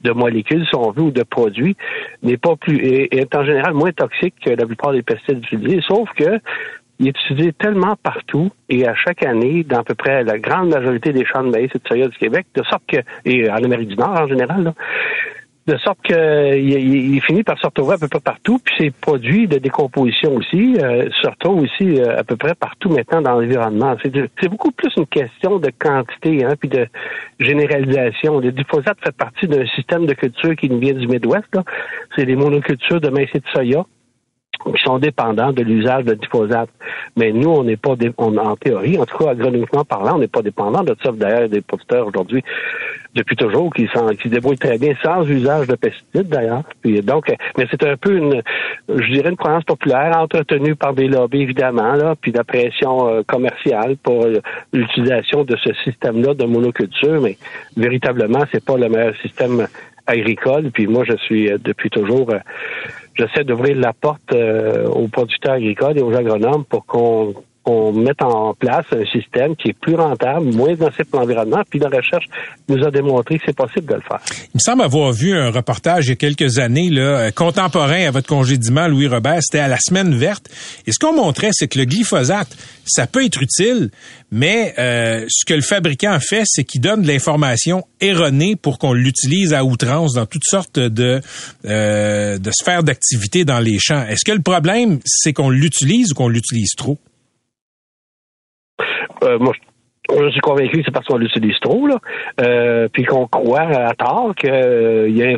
[0.02, 1.76] de molécules, si on veut, ou de produits,
[2.24, 6.10] n'est pas plus, est, en général moins toxique que la plupart des pesticides utilisés, sauf
[6.16, 6.40] que
[6.98, 10.70] il est utilisé tellement partout et à chaque année dans à peu près la grande
[10.70, 13.56] majorité des champs de maïs et de soya du Québec, de sorte que, et en
[13.56, 14.74] Amérique du Nord en général, là,
[15.68, 19.48] de sorte qu'il il, finit par se retrouver à peu près partout, puis ses produits
[19.48, 23.96] de décomposition aussi euh, se retrouvent aussi euh, à peu près partout maintenant dans l'environnement.
[24.04, 26.88] C'est beaucoup plus une question de quantité, hein, puis de
[27.40, 28.40] généralisation.
[28.40, 31.58] Le glyphosate fait partie d'un système de culture qui nous vient du Midwest.
[32.16, 33.86] C'est des monocultures de maïs et de soya
[34.74, 36.70] qui sont dépendants de l'usage de glyphosate.
[37.16, 40.42] Mais nous, on n'est pas, en théorie, en tout cas agronomiquement parlant, on n'est pas
[40.42, 41.12] dépendant de ça.
[41.12, 42.44] D'ailleurs, des producteurs aujourd'hui,
[43.14, 46.64] depuis toujours, qui, qui se débrouillent très bien sans usage de pesticides d'ailleurs.
[46.82, 48.42] Puis donc, mais c'est un peu une,
[48.90, 53.22] je dirais, une croyance populaire entretenue par des lobbies évidemment, là, puis la pression euh,
[53.24, 54.42] commerciale pour euh,
[54.74, 57.22] l'utilisation de ce système-là de monoculture.
[57.22, 57.38] Mais
[57.78, 59.66] véritablement, c'est pas le meilleur système
[60.06, 60.72] agricole.
[60.72, 62.32] Puis moi, je suis euh, depuis toujours
[63.16, 67.34] j'essaie d'ouvrir la porte euh, aux producteurs agricoles et aux agronomes pour qu'on
[67.66, 71.80] qu'on mette en place un système qui est plus rentable, moins nocif pour l'environnement, puis
[71.80, 72.26] la recherche
[72.70, 74.22] nous a démontré que c'est possible de le faire.
[74.30, 78.08] Il me semble avoir vu un reportage il y a quelques années, là, euh, contemporain
[78.08, 80.48] à votre congédiement, Louis Robert, c'était à la semaine verte.
[80.86, 83.90] Et ce qu'on montrait, c'est que le glyphosate, ça peut être utile,
[84.32, 88.94] mais euh, ce que le fabricant fait, c'est qu'il donne de l'information erronée pour qu'on
[88.94, 91.20] l'utilise à outrance dans toutes sortes de,
[91.66, 94.06] euh, de sphères d'activité dans les champs.
[94.06, 97.00] Est-ce que le problème, c'est qu'on l'utilise ou qu'on l'utilise trop?
[99.24, 99.54] Euh, moi,
[100.08, 101.98] je suis convaincu que c'est parce qu'on l'utilise trop, là,
[102.40, 105.38] euh, puis qu'on croit à tort qu'il euh, y a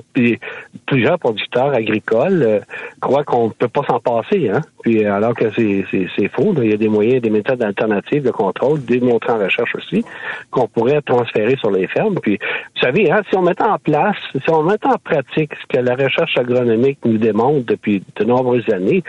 [0.86, 2.62] plusieurs producteurs agricoles
[3.00, 4.62] croient qu'on ne peut pas s'en passer, hein.
[4.82, 8.84] Puis alors que c'est faux, il y a des moyens, des méthodes alternatives de contrôle,
[8.84, 10.04] démontrées en recherche aussi,
[10.52, 12.16] qu'on pourrait transférer sur les fermes.
[12.22, 15.78] Puis, vous savez, hein, si on mettait en place, si on mettait en pratique ce
[15.78, 19.04] que la recherche agronomique nous démontre depuis de nombreuses années,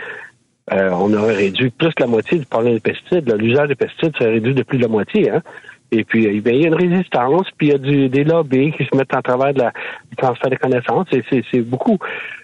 [0.71, 3.31] euh, on aurait réduit plus que la moitié du problème des pesticides.
[3.39, 5.29] L'usage des pesticides serait réduit de plus de la moitié.
[5.29, 5.41] Hein?
[5.91, 8.71] Et puis, euh, il y a une résistance, puis il y a du, des lobbies
[8.73, 9.73] qui se mettent en travers de la,
[10.09, 11.07] du transfert de connaissances.
[11.31, 11.97] C'est beaucoup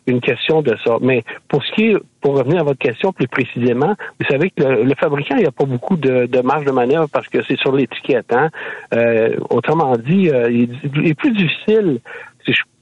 [0.07, 0.97] une question de ça.
[1.01, 4.63] Mais pour ce qui est, pour revenir à votre question plus précisément, vous savez que
[4.63, 7.57] le, fabricant, il n'y a pas beaucoup de, de, marge de manœuvre parce que c'est
[7.59, 8.33] sur l'étiquette.
[8.33, 8.49] Hein?
[8.95, 10.69] Euh, autrement dit, il,
[11.07, 11.99] est plus difficile,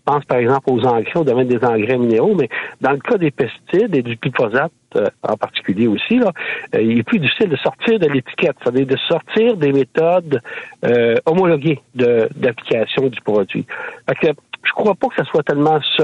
[0.05, 2.49] pense par exemple aux engrais, au domaine des engrais minéraux, mais
[2.81, 6.31] dans le cas des pesticides et du glyphosate euh, en particulier aussi, là,
[6.75, 10.41] euh, il est plus difficile de sortir de l'étiquette, c'est-à-dire de sortir des méthodes
[10.85, 13.65] euh, homologuées d'application du produit.
[14.07, 16.03] Fait que, je crois pas que ce soit tellement ce,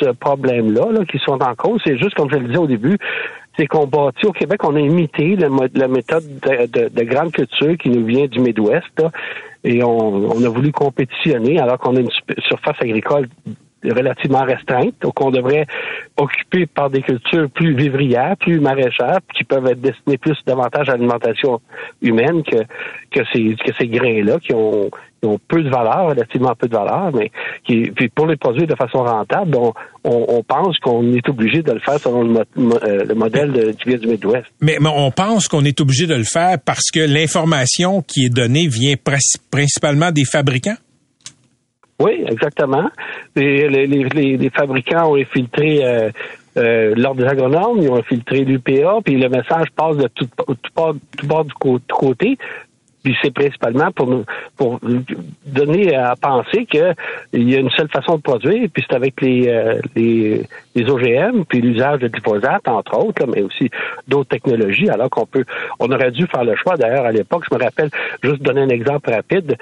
[0.00, 1.80] ce, problème-là là, qui sont en cause.
[1.86, 2.98] C'est juste, comme je le disais au début,
[3.56, 7.88] c'est qu'on bâtit au Québec, on a imité la méthode de, de, grande culture qui
[7.88, 8.88] nous vient du Midwest.
[8.98, 9.10] Là,
[9.64, 12.10] et on, a voulu compétitionner alors qu'on a une
[12.48, 13.28] surface agricole
[13.90, 15.66] relativement restreinte, donc on devrait
[16.16, 20.92] occuper par des cultures plus vivrières, plus maraîchères, qui peuvent être destinées plus davantage à
[20.92, 21.60] l'alimentation
[22.00, 24.90] humaine que, ces, grains-là qui ont,
[25.48, 27.30] peu de valeur, relativement peu de valeur, mais
[27.64, 29.72] qui, puis pour les produire de façon rentable, on,
[30.04, 34.06] on, pense qu'on est obligé de le faire selon le, euh, le modèle de, du
[34.06, 34.46] Midwest.
[34.60, 38.68] Mais on pense qu'on est obligé de le faire parce que l'information qui est donnée
[38.68, 38.96] vient
[39.50, 40.76] principalement des fabricants?
[42.00, 42.90] Oui, exactement.
[43.36, 46.10] Les, les, les, les fabricants ont infiltré euh,
[46.56, 50.54] euh, l'ordre des agronomes, ils ont infiltré l'UPA, puis le message passe de tout, tout,
[50.54, 52.38] tout, bord du côté.
[53.04, 54.24] Puis c'est principalement pour nous,
[54.56, 54.80] pour
[55.44, 56.94] donner à penser qu'il
[57.34, 60.42] y a une seule façon de produire, puis c'est avec les, euh, les,
[60.74, 63.70] les, OGM, puis l'usage de glyphosate, entre autres, mais aussi
[64.08, 65.44] d'autres technologies, alors qu'on peut,
[65.78, 66.76] on aurait dû faire le choix.
[66.76, 67.90] D'ailleurs, à l'époque, je me rappelle,
[68.22, 69.56] juste donner un exemple rapide,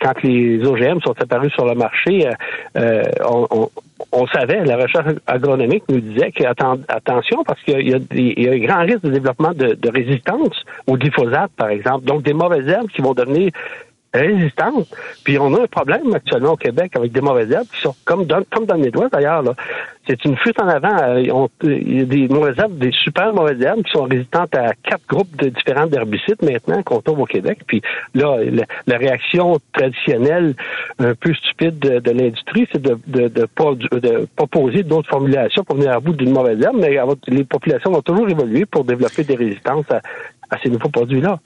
[0.00, 2.28] quand les OGM sont apparus sur le marché,
[2.76, 3.70] euh, on, on
[4.32, 8.58] savait, la recherche agronomique nous disait que attention parce qu'il y, a y a un
[8.58, 12.04] grand risque de développement de, de résistance au glyphosate, par exemple.
[12.04, 13.50] Donc, des mauvaises herbes qui vont devenir
[14.14, 14.88] résistantes.
[15.24, 18.24] Puis on a un problème actuellement au Québec avec des mauvaises herbes qui sont comme
[18.26, 19.42] dans, comme dans mes doigts d'ailleurs.
[20.06, 20.96] C'est une fuite en avant.
[21.02, 24.72] Euh, il y a des mauvaises herbes, des super mauvaises herbes qui sont résistantes à
[24.82, 27.60] quatre groupes de différents herbicides maintenant qu'on trouve au Québec.
[27.66, 27.80] Puis
[28.14, 28.36] là,
[28.86, 30.54] la, réaction traditionnelle
[30.98, 33.48] un peu stupide de, l'industrie, c'est de de, de,
[33.98, 36.98] de, proposer d'autres formulations pour venir à bout d'une mauvaise herbe, mais
[37.28, 40.00] les populations vont toujours évoluer pour développer des résistances à,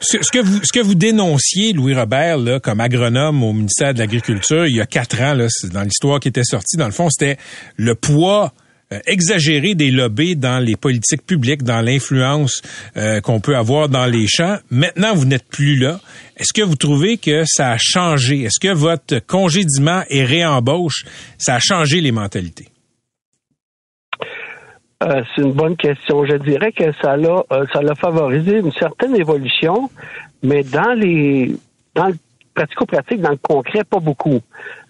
[0.00, 4.80] ce que vous dénonciez, Louis Robert, là, comme agronome au ministère de l'Agriculture, il y
[4.80, 7.38] a quatre ans, là, dans l'histoire qui était sortie, dans le fond, c'était
[7.76, 8.52] le poids
[8.90, 12.62] euh, exagéré des lobbies dans les politiques publiques, dans l'influence
[12.96, 14.56] euh, qu'on peut avoir dans les champs.
[14.70, 16.00] Maintenant, vous n'êtes plus là.
[16.38, 18.44] Est-ce que vous trouvez que ça a changé?
[18.44, 21.04] Est-ce que votre congédiement et réembauche,
[21.36, 22.68] ça a changé les mentalités?
[25.04, 26.24] Euh, c'est une bonne question.
[26.24, 29.90] Je dirais que ça l'a, euh, ça l'a favorisé une certaine évolution,
[30.42, 31.54] mais dans les,
[31.94, 32.16] dans le
[32.58, 34.40] pratico-pratique, dans le concret, pas beaucoup.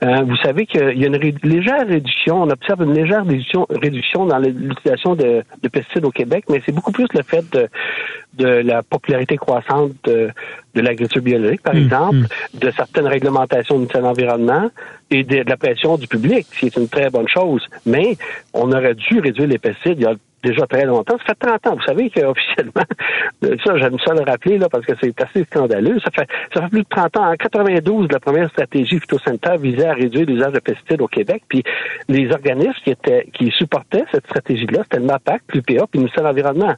[0.02, 4.24] Euh, vous savez qu'il y a une légère réduction, on observe une légère réduction, réduction
[4.24, 7.68] dans l'utilisation de, de, pesticides au Québec, mais c'est beaucoup plus le fait de,
[8.34, 10.30] de la popularité croissante de,
[10.74, 12.58] de l'agriculture biologique, par mmh, exemple, mmh.
[12.58, 14.70] de certaines réglementations du de l'Environnement
[15.10, 17.66] et de, de, la pression du public, ce qui est une très bonne chose.
[17.84, 18.16] Mais
[18.54, 21.16] on aurait dû réduire les pesticides il y a déjà très longtemps.
[21.18, 21.76] Ça fait 30 ans.
[21.76, 22.84] Vous savez qu'officiellement,
[23.64, 25.98] ça, j'aime ça le rappeler, là, parce que c'est assez scandaleux.
[26.00, 27.32] Ça fait, ça fait plus de 30 ans.
[27.32, 31.42] En 92, la première stratégie phytosanitaire visait à réduire l'usage de pesticides au Québec.
[31.48, 31.62] Puis
[32.08, 36.22] les organismes qui étaient, qui supportaient cette stratégie-là, c'était le MAPAC, l'UPA, puis le ministère
[36.22, 36.74] de l'Environnement.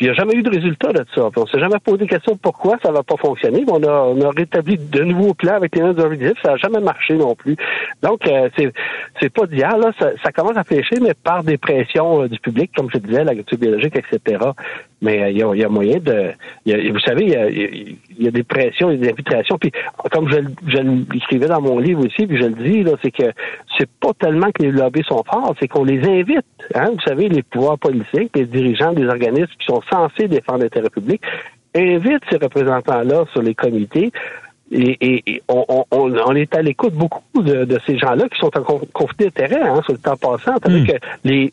[0.00, 1.28] Il n'y a jamais eu de résultat de ça.
[1.36, 3.66] on s'est jamais posé la question pourquoi ça va pas fonctionner.
[3.68, 6.40] On a, on a rétabli de nouveaux plans avec les objectifs.
[6.42, 7.54] Ça n'a jamais marché non plus.
[8.02, 8.72] Donc, euh, c'est,
[9.20, 9.76] c'est pas d'hier.
[9.76, 13.24] Là, ça, commence à fléchir, mais par des pressions euh, du public, comme je disais,
[13.24, 14.42] l'agriculture biologique, etc.
[15.02, 16.32] Mais euh, il y, a, moyen de...
[16.64, 19.58] vous savez, il y, a, des pressions, des invitations.
[19.58, 19.70] Puis,
[20.10, 20.78] comme je, je
[21.12, 23.32] l'écrivais dans mon livre aussi, puis je le dis, c'est que
[23.76, 26.46] c'est pas tellement que les lobbies sont forts, c'est qu'on les invite.
[26.74, 26.90] Hein?
[26.92, 31.22] Vous savez, les pouvoirs politiques, les dirigeants des organismes qui sont censés défendre l'intérêt public
[31.74, 34.10] invitent ces représentants-là sur les comités
[34.72, 39.80] et, on, est à l'écoute beaucoup de, ces gens-là qui sont en conflit d'intérêt hein,
[39.84, 40.54] sur le temps passant.
[40.64, 40.86] Hmm.
[40.86, 40.92] que
[41.24, 41.52] les,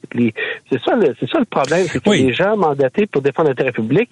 [0.72, 3.72] c'est ça le c'est ça le problème, c'est que les gens mandatés pour défendre l'intérêt
[3.72, 4.10] public,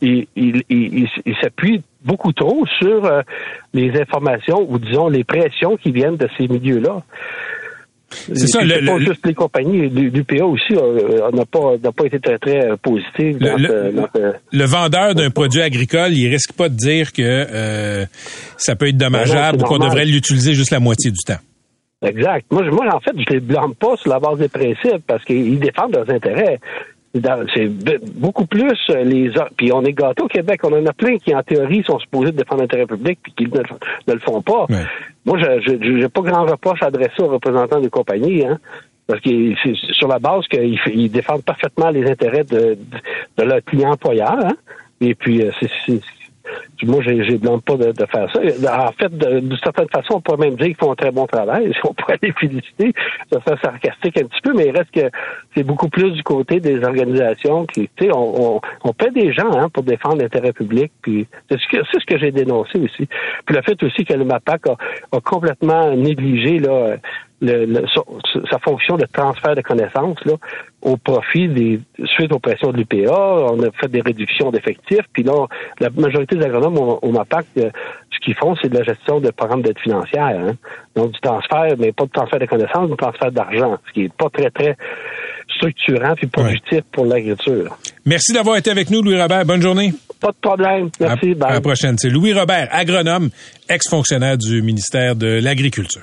[0.00, 3.22] ils, ils, s'appuient beaucoup trop sur euh,
[3.74, 7.02] les informations ou disons les pressions qui viennent de ces milieux-là.
[8.10, 8.62] C'est ça.
[8.62, 12.76] Le, pas juste les compagnies, l'UPA aussi euh, n'a pas, pas été très, très euh,
[12.76, 13.36] positif.
[13.40, 18.06] Le, vendeur d'un produit agricole, il risque pas de dire que euh,
[18.56, 21.40] ça peut être dommageable ou qu'on devrait l'utiliser juste la moitié du temps.
[22.02, 22.46] Exact.
[22.50, 25.58] Moi, moi, en fait, je les blâme pas sur la base des principes parce qu'ils
[25.58, 26.60] défendent leurs intérêts
[27.54, 27.68] c'est
[28.18, 31.34] beaucoup plus euh, les puis on est gâtés au Québec, on en a plein qui
[31.34, 34.66] en théorie sont supposés défendre l'intérêt public puis qui ne, le font pas.
[35.24, 38.58] Moi, je n'ai pas grand reproche à adresser aux représentants des compagnies, hein,
[39.06, 39.30] parce que
[39.62, 42.76] c'est sur la base qu'ils défendent parfaitement les intérêts de,
[43.36, 44.36] de, leur client employeur.
[44.38, 44.54] Hein.
[45.00, 45.50] Et puis, euh,
[46.78, 48.86] c'est moi, je ne demande pas de, faire ça.
[48.86, 51.72] En fait, d'une certaine façon, on pourrait même dire qu'ils font un très bon travail.
[51.84, 52.92] On pourrait les féliciter.
[53.32, 55.08] Ça sarcastique un petit peu, mais il reste que
[55.54, 59.52] c'est beaucoup plus du côté des organisations qui, tu sais, on, on, paie des gens
[59.52, 60.90] hein, pour défendre l'intérêt public.
[61.02, 63.08] Puis c'est ce que c'est ce que j'ai dénoncé aussi.
[63.46, 64.76] Puis le fait aussi que le MAPAC a,
[65.16, 66.96] a complètement négligé là
[67.40, 67.84] le,
[68.50, 70.34] sa fonction de transfert de connaissances là,
[70.82, 73.12] au profit des suite aux pressions de l'UPA.
[73.12, 75.04] On a fait des réductions d'effectifs.
[75.12, 75.46] Puis là,
[75.80, 77.70] la majorité des agronomes au, au MAPAC, euh,
[78.10, 80.24] ce qu'ils font, c'est de la gestion de programmes d'aide financière.
[80.26, 80.54] Hein.
[80.94, 84.12] Donc du transfert, mais pas de transfert de connaissances, du transfert d'argent, ce qui est
[84.12, 84.76] pas très, très
[85.56, 87.76] structurant puis productif pour l'agriculture.
[88.04, 89.44] Merci d'avoir été avec nous, Louis Robert.
[89.44, 89.92] Bonne journée.
[90.20, 90.90] Pas de problème.
[91.00, 91.36] Merci.
[91.40, 91.98] À, à la prochaine.
[91.98, 93.28] C'est Louis Robert, agronome,
[93.68, 96.02] ex-fonctionnaire du ministère de l'Agriculture.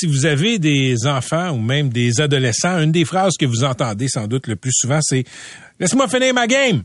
[0.00, 4.08] si vous avez des enfants ou même des adolescents, une des phrases que vous entendez
[4.08, 5.24] sans doute le plus souvent, c'est
[5.78, 6.82] Laisse-moi finir ma game.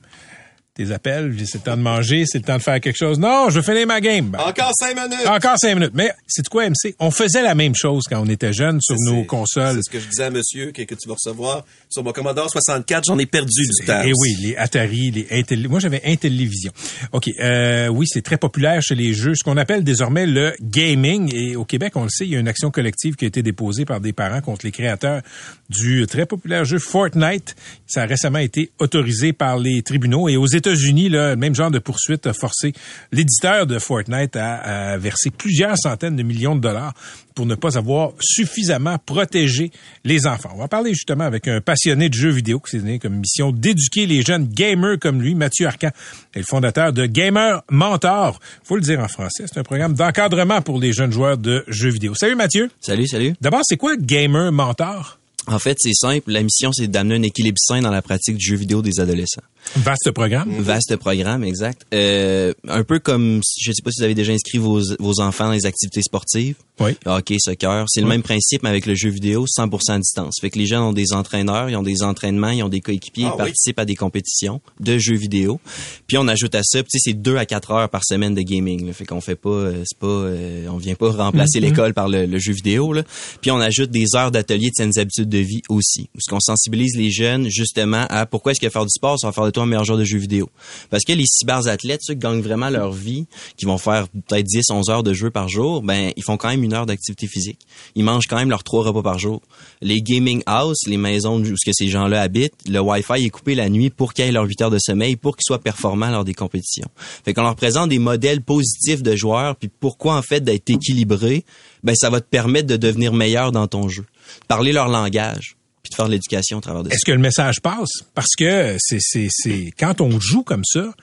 [0.75, 3.17] Tes appels, c'est le temps de manger, c'est le temps de faire quelque chose.
[3.17, 4.35] Non, je veux finir ma game.
[4.37, 5.25] Encore cinq minutes.
[5.25, 5.93] encore cinq minutes.
[5.93, 6.95] Mais c'est quoi, MC?
[6.99, 9.75] On faisait la même chose quand on était jeunes sur nos consoles.
[9.75, 11.63] C'est ce que je disais à monsieur que, que tu vas recevoir.
[11.89, 14.01] Sur mon Commodore 64, j'en ai perdu du temps.
[14.03, 15.65] Et Eh oui, les Atari, les Intel...
[15.69, 16.73] Moi, j'avais Intellivision.
[17.13, 17.29] OK.
[17.39, 19.33] Euh, oui, c'est très populaire chez les jeux.
[19.33, 21.33] Ce qu'on appelle désormais le gaming.
[21.33, 23.41] Et au Québec, on le sait, il y a une action collective qui a été
[23.41, 25.21] déposée par des parents contre les créateurs
[25.69, 27.55] du très populaire jeu Fortnite.
[27.87, 30.27] Ça a récemment été autorisé par les tribunaux.
[30.27, 32.73] Et aux États-Unis, le même genre de poursuite a forcé
[33.11, 36.93] l'éditeur de Fortnite à, à verser plusieurs centaines de millions de dollars
[37.35, 39.71] pour ne pas avoir suffisamment protégé
[40.05, 40.51] les enfants.
[40.55, 43.51] On va parler justement avec un passionné de jeux vidéo qui s'est donné comme mission
[43.51, 45.91] d'éduquer les jeunes gamers comme lui, Mathieu Arcan,
[46.33, 48.39] est le fondateur de Gamer Mentor.
[48.63, 51.89] Faut le dire en français, c'est un programme d'encadrement pour les jeunes joueurs de jeux
[51.91, 52.15] vidéo.
[52.15, 52.71] Salut Mathieu.
[52.79, 53.35] Salut, salut.
[53.41, 55.19] D'abord, c'est quoi Gamer Mentor?
[55.47, 56.31] En fait, c'est simple.
[56.31, 59.41] La mission, c'est d'amener un équilibre sain dans la pratique du jeu vidéo des adolescents.
[59.77, 60.49] Vaste programme.
[60.59, 61.85] Vaste programme, exact.
[61.93, 65.45] Euh, un peu comme, je sais pas si vous avez déjà inscrit vos, vos enfants
[65.47, 66.55] dans les activités sportives.
[66.79, 66.91] Oui.
[67.05, 67.85] Hockey, soccer.
[67.87, 70.35] C'est le même principe, mais avec le jeu vidéo, 100% à distance.
[70.41, 73.25] Fait que les jeunes ont des entraîneurs, ils ont des entraînements, ils ont des coéquipiers,
[73.25, 73.37] Ah ils oui.
[73.37, 75.59] participent à des compétitions de jeux vidéo.
[76.07, 78.41] Puis on ajoute à ça, tu sais, c'est deux à quatre heures par semaine de
[78.41, 78.85] gaming.
[78.87, 78.93] Là.
[78.93, 82.25] Fait qu'on fait pas, euh, c'est pas, euh, on vient pas remplacer l'école par le,
[82.25, 82.93] le jeu vidéo.
[82.93, 83.03] Là.
[83.41, 86.09] Puis on ajoute des heures d'atelier de saines habitudes de vie aussi.
[86.15, 89.27] Où ce qu'on sensibilise les jeunes justement à pourquoi est-ce que faire du sport, ça
[89.27, 90.49] va faire de toi un meilleur joueur de jeux vidéo.
[90.89, 93.25] Parce que les cyberathlètes, ceux qui gagnent vraiment leur vie,
[93.57, 96.49] qui vont faire peut-être 10, 11 heures de jeu par jour, ben ils font quand
[96.49, 97.59] même une heure d'activité physique.
[97.95, 99.41] Ils mangent quand même leurs trois repas par jour.
[99.81, 103.55] Les gaming house, les maisons où ce que ces gens-là habitent, le Wi-Fi est coupé
[103.55, 106.23] la nuit pour qu'ils aient leurs 8 heures de sommeil, pour qu'ils soient performants lors
[106.23, 106.87] des compétitions.
[107.23, 111.43] Fait qu'on leur présente des modèles positifs de joueurs, puis pourquoi en fait d'être équilibré,
[111.83, 114.05] ben ça va te permettre de devenir meilleur dans ton jeu.
[114.47, 116.95] Parler leur langage, puis de faire de l'éducation au travers de ça.
[116.95, 118.03] Est-ce que le message passe?
[118.13, 120.93] Parce que c'est, c'est, c'est, quand on joue comme ça,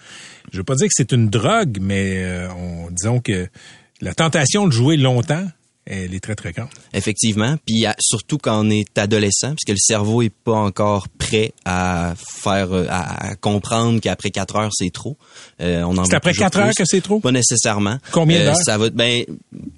[0.53, 3.49] je veux pas dire que c'est une drogue, mais euh, on, disons que
[4.01, 5.47] la tentation de jouer longtemps,
[5.85, 6.69] elle est très, très grande.
[6.95, 12.15] Effectivement, puis surtout quand on est adolescent, puisque le cerveau est pas encore prêt à
[12.43, 15.17] faire, euh, à, à comprendre qu'après quatre heures c'est trop.
[15.61, 16.75] Euh, on en C'est après toujours quatre heures plus.
[16.77, 17.19] que c'est trop?
[17.21, 17.99] Pas nécessairement.
[18.13, 18.57] Combien Euh, d'heures?
[18.65, 18.91] Ça va.
[18.91, 19.25] Ben,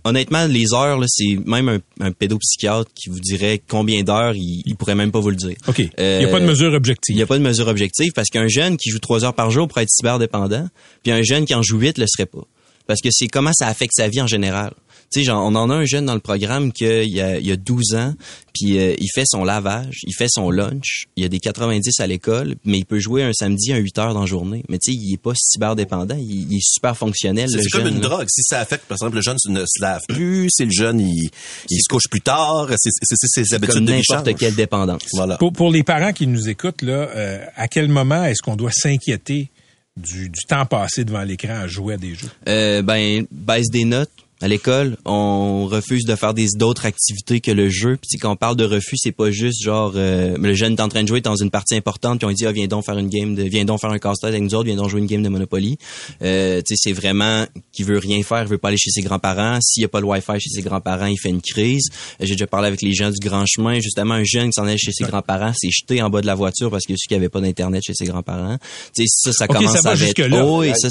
[0.04, 4.34] honnêtement, les heures là, c'est même un, un pédopsychiatre qui vous dirait combien d'heures.
[4.34, 5.56] Il, il pourrait même pas vous le dire.
[5.68, 5.78] OK.
[5.78, 7.16] Il Euh, n'y a pas de mesure Il objective.
[7.16, 9.68] n'y a pas de mesure objective parce qu'un jeune qui joue trois heures par jour
[9.68, 10.68] pourrait être cyberdépendant,
[11.02, 12.42] puis un jeune qui en joue huit le serait pas.
[12.86, 14.72] Parce que c'est comment ça affecte sa vie en général.
[15.14, 17.38] Tu sais, genre, on en a un jeune dans le programme qui il y a,
[17.38, 18.14] il y a 12 ans,
[18.52, 22.00] puis euh, il fait son lavage, il fait son lunch, il y a des 90
[22.00, 24.64] à l'école, mais il peut jouer un samedi à 8 heures dans la journée.
[24.68, 28.00] Mais tu sais, il est pas cyberdépendant, il, il est super fonctionnel, C'est comme une
[28.00, 28.08] là.
[28.08, 28.26] drogue.
[28.28, 31.30] Si ça affecte, par exemple, le jeune ne se lave plus, si le jeune il,
[31.70, 35.02] il se couche plus tard, c'est c'est- c'est ses habitudes Comme de n'importe quelle dépendance.
[35.12, 35.36] Voilà.
[35.36, 38.72] Pour, pour les parents qui nous écoutent, là, euh, à quel moment est-ce qu'on doit
[38.72, 39.50] s'inquiéter
[39.96, 42.28] du, du temps passé devant l'écran à jouer à des jeux?
[42.48, 44.10] Euh, ben baisse des notes
[44.44, 47.96] à l'école, on refuse de faire des d'autres activités que le jeu.
[47.96, 50.88] Puis quand on parle de refus, c'est pas juste genre euh, le jeune est en
[50.88, 52.98] train de jouer dans une partie importante, puis on lui dit ah viens donc faire
[52.98, 55.06] une game de viens donc faire un casse-tête avec nous autres, viens donc jouer une
[55.06, 55.78] game de Monopoly.
[56.22, 59.00] Euh, tu sais c'est vraiment qui veut rien faire, il veut pas aller chez ses
[59.00, 61.88] grands-parents, s'il y a pas le Wi-Fi chez ses grands-parents, il fait une crise.
[62.20, 64.64] Euh, J'ai déjà parlé avec les gens du grand chemin, justement un jeune qui s'en
[64.64, 67.30] allait chez ses grands-parents, s'est jeté en bas de la voiture parce qu'il qu'il avait
[67.30, 68.58] pas d'internet chez ses grands-parents.
[68.94, 70.88] Tu sais ça ça Ok, commence ça à être haut et ça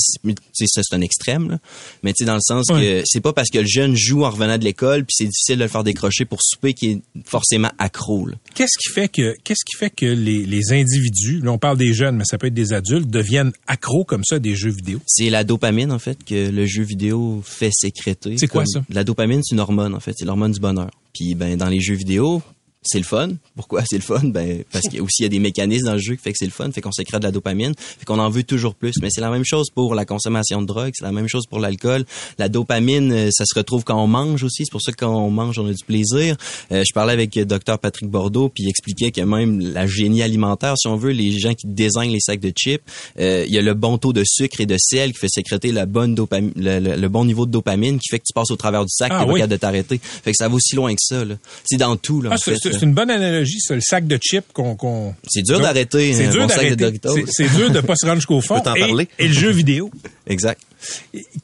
[0.54, 1.60] c'est ça, un extrême là.
[2.02, 2.82] Mais tu sais dans le sens Ouais.
[2.82, 5.58] que c'est pas parce que le jeune joue en revenant de l'école puis c'est difficile
[5.58, 8.30] de le faire décrocher pour souper qu'il est forcément accro.
[8.54, 11.94] Qu'est-ce qui fait que qu'est-ce qui fait que les, les individus, là on parle des
[11.94, 15.02] jeunes, mais ça peut être des adultes, deviennent accros comme ça des jeux vidéo?
[15.06, 18.36] C'est la dopamine en fait que le jeu vidéo fait sécréter.
[18.38, 18.84] C'est quoi ça?
[18.90, 20.92] La dopamine c'est une hormone en fait, c'est l'hormone du bonheur.
[21.14, 22.42] Puis ben dans les jeux vidéo,
[22.86, 23.30] c'est le fun.
[23.56, 24.22] Pourquoi c'est le fun?
[24.26, 26.22] Ben parce qu'il y a aussi il y a des mécanismes dans le jeu qui
[26.24, 28.44] fait que c'est le fun, fait qu'on sécrète de la dopamine, fait qu'on en veut
[28.44, 28.94] toujours plus.
[29.02, 31.60] Mais c'est la même chose pour la consommation de drogue, c'est la même chose pour
[31.60, 32.06] l'alcool.
[32.38, 34.66] La dopamine, euh, ça se retrouve quand on mange aussi.
[34.66, 36.36] C'est pour ça que quand on mange, on a du plaisir.
[36.72, 40.76] Euh, je parlais avec Dr Patrick Bordeaux, puis il expliquait que même la génie alimentaire,
[40.78, 42.82] si on veut, les gens qui désignent les sacs de chips,
[43.20, 45.72] euh, il y a le bon taux de sucre et de sel qui fait sécréter
[45.72, 48.52] la bonne dopamine, le, le- le bon niveau de dopamine qui fait que tu passes
[48.52, 49.48] au travers du sac, Ah t'es pas oui.
[49.48, 50.00] de t'arrêter.
[50.02, 51.24] Fait que ça va aussi loin que ça.
[51.26, 51.36] là.
[51.66, 52.30] C'est dans tout là.
[52.32, 54.76] Ah, en c'est fait, c'est- une bonne analogie, ça, le sac de chips qu'on...
[54.76, 56.92] qu'on- C'est dur d'arrêter C'est un dur d'arrêter.
[57.32, 58.60] C'est dur de pas se rendre jusqu'au fond.
[58.60, 59.08] t'en et, parler?
[59.20, 59.92] et le jeu vidéo.
[60.28, 60.62] Exact.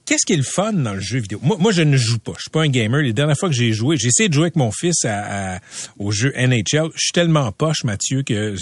[0.05, 1.39] Qu'est-ce qui est le fun dans le jeu vidéo?
[1.41, 2.33] Moi, moi, je ne joue pas.
[2.37, 3.01] Je suis pas un gamer.
[3.01, 5.59] Les dernières fois que j'ai joué, j'ai essayé de jouer avec mon fils à, à-
[5.97, 6.89] au jeu NHL.
[6.93, 8.55] Je suis tellement poche, Mathieu, que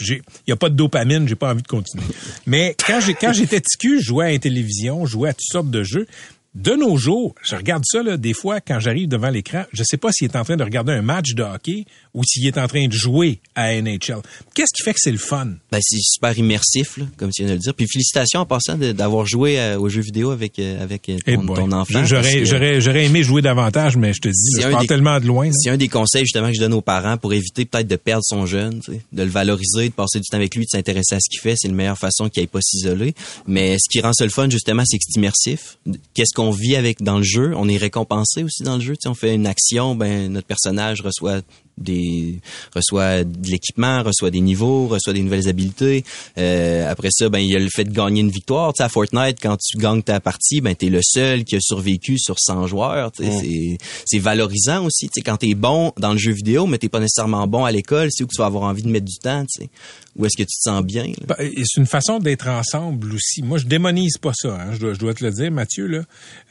[0.00, 2.04] j'ai, y a pas de dopamine, j'ai pas envie de continuer.
[2.46, 5.34] Mais quand j'ai, quand j'étais petit cul, je jouais à la télévision, je jouais à
[5.34, 6.06] toutes sortes de jeux.
[6.54, 9.96] De nos jours, je regarde ça là, des fois quand j'arrive devant l'écran, je sais
[9.96, 11.84] pas s'il est en train de regarder un match de hockey
[12.14, 14.18] ou s'il est en train de jouer à NHL.
[14.54, 15.46] Qu'est-ce qui fait que c'est le fun?
[15.72, 17.74] Ben c'est super immersif, là, comme tu viens de le dire.
[17.74, 21.34] Puis félicitations en passant d'avoir joué euh, aux jeux vidéo avec euh, avec euh, Eh
[21.36, 22.04] ton, enfant.
[22.04, 24.86] J'aurais, j'aurais, j'aurais aimé jouer davantage, mais je te dis, C'est je un pars des-
[24.86, 25.50] tellement de loin.
[25.52, 28.22] C'est un des conseils justement que je donne aux parents pour éviter peut-être de perdre
[28.24, 31.16] son jeune, tu sais, de le valoriser, de passer du temps avec lui, de s'intéresser
[31.16, 31.54] à ce qu'il fait.
[31.56, 33.12] C'est la meilleure façon qu'il n'aille pas s'isoler.
[33.48, 35.78] Mais ce qui rend ça le fun justement, c'est que c'est immersif.
[36.14, 38.94] Qu'est-ce qu'on vit avec dans le jeu On est récompensé aussi dans le jeu.
[38.94, 41.40] Tu sais, on fait une action, ben notre personnage reçoit
[41.78, 42.40] des
[42.74, 46.04] reçoit de l'équipement, reçoit des niveaux, reçoit des nouvelles habiletés.
[46.38, 48.72] Euh, après ça, ben il y a le fait de gagner une victoire.
[48.72, 51.60] Tu sais, à Fortnite, quand tu gagnes ta partie, ben t'es le seul qui a
[51.60, 53.10] survécu sur 100 joueurs.
[53.12, 53.40] Tu sais, Mm.
[53.40, 55.06] c'est c'est valorisant aussi.
[55.06, 57.72] Tu sais, quand t'es bon dans le jeu vidéo, mais t'es pas nécessairement bon à
[57.72, 59.44] l'école, c'est où que tu vas avoir envie de mettre du temps.
[59.46, 59.70] Tu sais,
[60.16, 61.06] où est-ce que tu te sens bien?
[61.26, 63.42] Ben, C'est une façon d'être ensemble aussi.
[63.42, 64.54] Moi, je démonise pas ça.
[64.54, 64.72] hein.
[64.72, 65.86] Je, dois, je dois te le dire, Mathieu.
[65.86, 66.02] Là,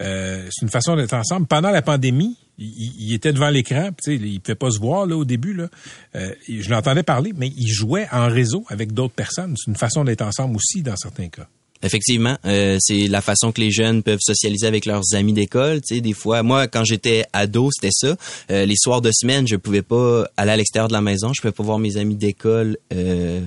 [0.01, 1.45] Euh, c'est une façon d'être ensemble.
[1.47, 3.89] Pendant la pandémie, il, il- était devant l'écran.
[4.08, 5.54] il ne pouvait pas se voir là au début.
[5.54, 5.70] Là.
[6.16, 9.56] Euh, je l'entendais parler, mais il jouait en réseau avec d'autres personnes.
[9.58, 11.47] C'est une façon d'être ensemble aussi dans certains cas.
[11.86, 15.82] Effectivement, euh, c'est la façon que les jeunes peuvent socialiser avec leurs amis d'école.
[15.82, 18.16] Tu des fois, moi, quand j'étais ado, c'était ça.
[18.51, 21.34] Euh, les soirs de semaine, je pouvais pas aller à l'extérieur de la maison.
[21.34, 22.78] Je pouvais pas voir mes amis d'école.
[22.93, 23.41] Euh,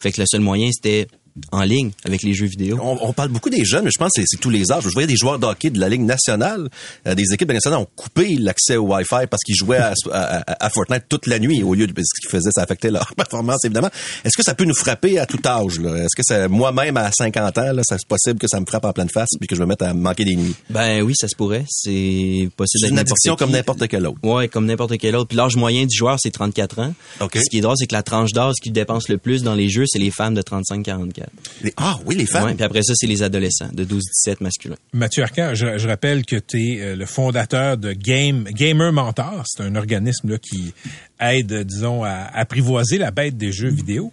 [0.00, 1.08] fait que le seul moyen, c'était
[1.50, 2.78] en ligne avec les jeux vidéo?
[2.82, 4.82] On, on parle beaucoup des jeunes, mais je pense que c'est- tous les âges.
[4.84, 6.68] Je voyais des joueurs de hockey de la Ligue nationale,
[7.06, 10.70] euh, des équipes nationales ont coupé l'accès au Wi-Fi parce qu'ils jouaient à, à- à
[10.70, 13.90] Fortnite toute la nuit au lieu de ce qu'ils faisaient, ça affectait leur performance évidemment.
[14.24, 15.96] Est-ce que ça peut nous frapper à tout âge là?
[16.04, 18.92] Est-ce que ça, moi-même à 50 ans, là, c'est possible que ça me frappe en
[18.92, 20.54] pleine face puis que je me mette à manquer des nuits?
[20.70, 21.64] Ben oui, ça se pourrait.
[21.68, 22.80] C'est possible.
[22.80, 24.18] C'est une addiction comme n'importe quel autre.
[24.22, 25.28] Ouais, comme n'importe quel autre.
[25.28, 26.94] Puis l'âge moyen du joueur, c'est 34 ans.
[27.20, 27.36] OK.
[27.36, 29.68] Ce qui est drôle, c'est que la tranche d'âge qui dépense le plus dans les
[29.68, 31.21] jeux, c'est les femmes de 35-44.
[31.62, 32.44] Les- ah oui, les femmes.
[32.44, 34.76] Ouais, puis après ça, c'est les adolescents de 12-17 masculins.
[34.92, 39.44] Mathieu Arcan, je, je rappelle que tu es le fondateur de Game Gamer Mentor.
[39.46, 40.72] C'est un organisme là, qui
[41.20, 44.12] aide, disons, à apprivoiser la bête des jeux vidéo.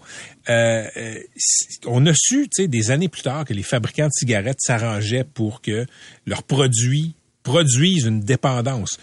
[0.50, 1.20] Euh, euh,
[1.86, 5.24] on a su, tu sais, des années plus tard, que les fabricants de cigarettes s'arrangeaient
[5.24, 5.86] pour que
[6.26, 8.98] leurs produits produisent une dépendance.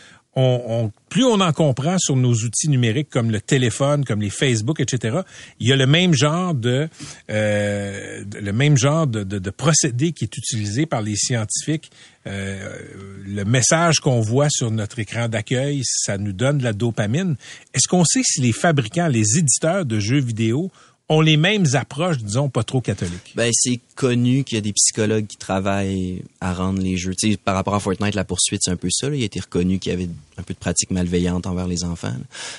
[1.09, 5.21] Plus on en comprend sur nos outils numériques comme le téléphone, comme les Facebook, etc.,
[5.61, 6.89] il y a le même genre de,
[7.31, 11.91] euh, le même genre de procédé qui est utilisé par les scientifiques.
[12.27, 12.79] Euh,
[13.25, 17.37] le message qu'on voit sur notre écran d'accueil, ça nous donne de la dopamine.
[17.73, 20.71] Est-ce qu'on sait si les fabricants, les éditeurs de jeux vidéo
[21.09, 23.33] ont les mêmes approches, disons, pas trop catholiques?
[23.37, 27.15] Ben, c'est connu qu'il y a des psychologues qui travaillent à rendre les jeux.
[27.15, 29.09] Tu sais, par rapport à Fortnite, la poursuite, c'est un peu ça.
[29.09, 29.17] là.
[29.17, 32.15] Il a été reconnu qu'il y avait un peu de pratiques malveillantes envers les enfants.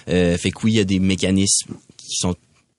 [0.08, 2.36] Euh, fait que oui, il y a des mécanismes qui sont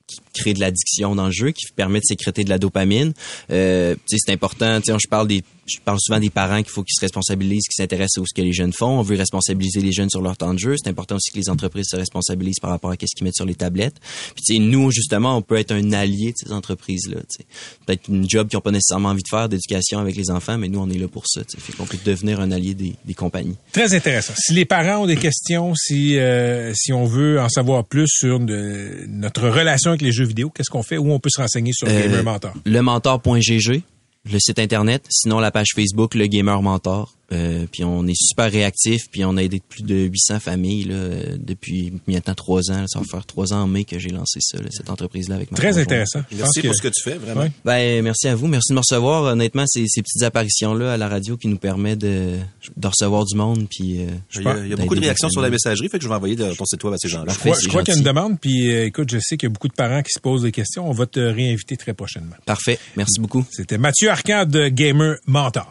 [0.06, 3.12] qui créent de l'addiction dans le jeu, qui permettent de sécréter de la dopamine.
[3.50, 4.80] Euh, c'est important.
[4.82, 8.22] Je parle des, je parle souvent des parents qu'il faut qu'ils se responsabilisent, qu'ils s'intéressent
[8.22, 8.98] à ce que les jeunes font.
[8.98, 10.74] On veut responsabiliser les jeunes sur leur temps de jeu.
[10.82, 13.44] C'est important aussi que les entreprises se responsabilisent par rapport à ce qu'ils mettent sur
[13.46, 13.96] les tablettes.
[14.34, 17.16] Puis tu sais, nous justement, on peut être un allié de ces entreprises-là.
[17.20, 17.46] tu sais.
[17.86, 20.68] Peut-être une job qu'ils n'ont pas nécessairement envie de faire d'éducation avec les enfants, mais
[20.68, 21.42] nous on est là pour ça.
[21.44, 21.60] tu sais.
[21.60, 23.56] Fait qu'on peut devenir un allié des, des compagnies.
[23.72, 24.34] Très intéressant.
[24.36, 28.40] Si les parents ont des questions, si euh, si on veut en savoir plus sur
[28.40, 30.98] de- notre relation avec les jeux vidéo, qu'est-ce qu'on fait?
[30.98, 32.52] Où on peut se renseigner sur Euh, Gamer Mentor?
[32.64, 33.82] Lementor.gg,
[34.30, 37.17] le site internet, sinon la page Facebook, le Gamer Mentor.
[37.30, 40.94] Euh, puis on est super réactif, puis on a aidé plus de 800 familles là,
[40.94, 42.80] euh, depuis maintenant trois ans.
[42.80, 42.84] là.
[42.88, 45.50] ça va faire trois ans en mai que j'ai lancé ça, là, cette entreprise-là avec
[45.50, 45.88] ma Très conjointe.
[45.88, 46.20] intéressant.
[46.34, 47.42] Merci pour ce que tu fais, vraiment.
[47.42, 47.52] Ouais.
[47.66, 48.46] Ben, merci à vous.
[48.46, 49.24] Merci de me recevoir.
[49.24, 52.38] Honnêtement, c'est ces petites apparitions-là à la radio qui nous permet de,
[52.76, 53.66] de recevoir du monde.
[53.68, 55.98] Puis, euh, Il y a, il y a beaucoup de réactions sur la messagerie, fait
[55.98, 57.32] que je vais envoyer de- ton site web à ces gens-là.
[57.34, 59.36] Je crois, c'est je crois qu'il y a une demande, puis euh, écoute, je sais
[59.36, 60.88] qu'il y a beaucoup de parents qui se posent des questions.
[60.88, 62.36] On va te réinviter très prochainement.
[62.46, 62.78] Parfait.
[62.96, 63.44] Merci beaucoup.
[63.50, 65.70] C'était Mathieu Arcand de Gamer Mentor.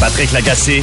[0.00, 0.82] Patrick Lagacé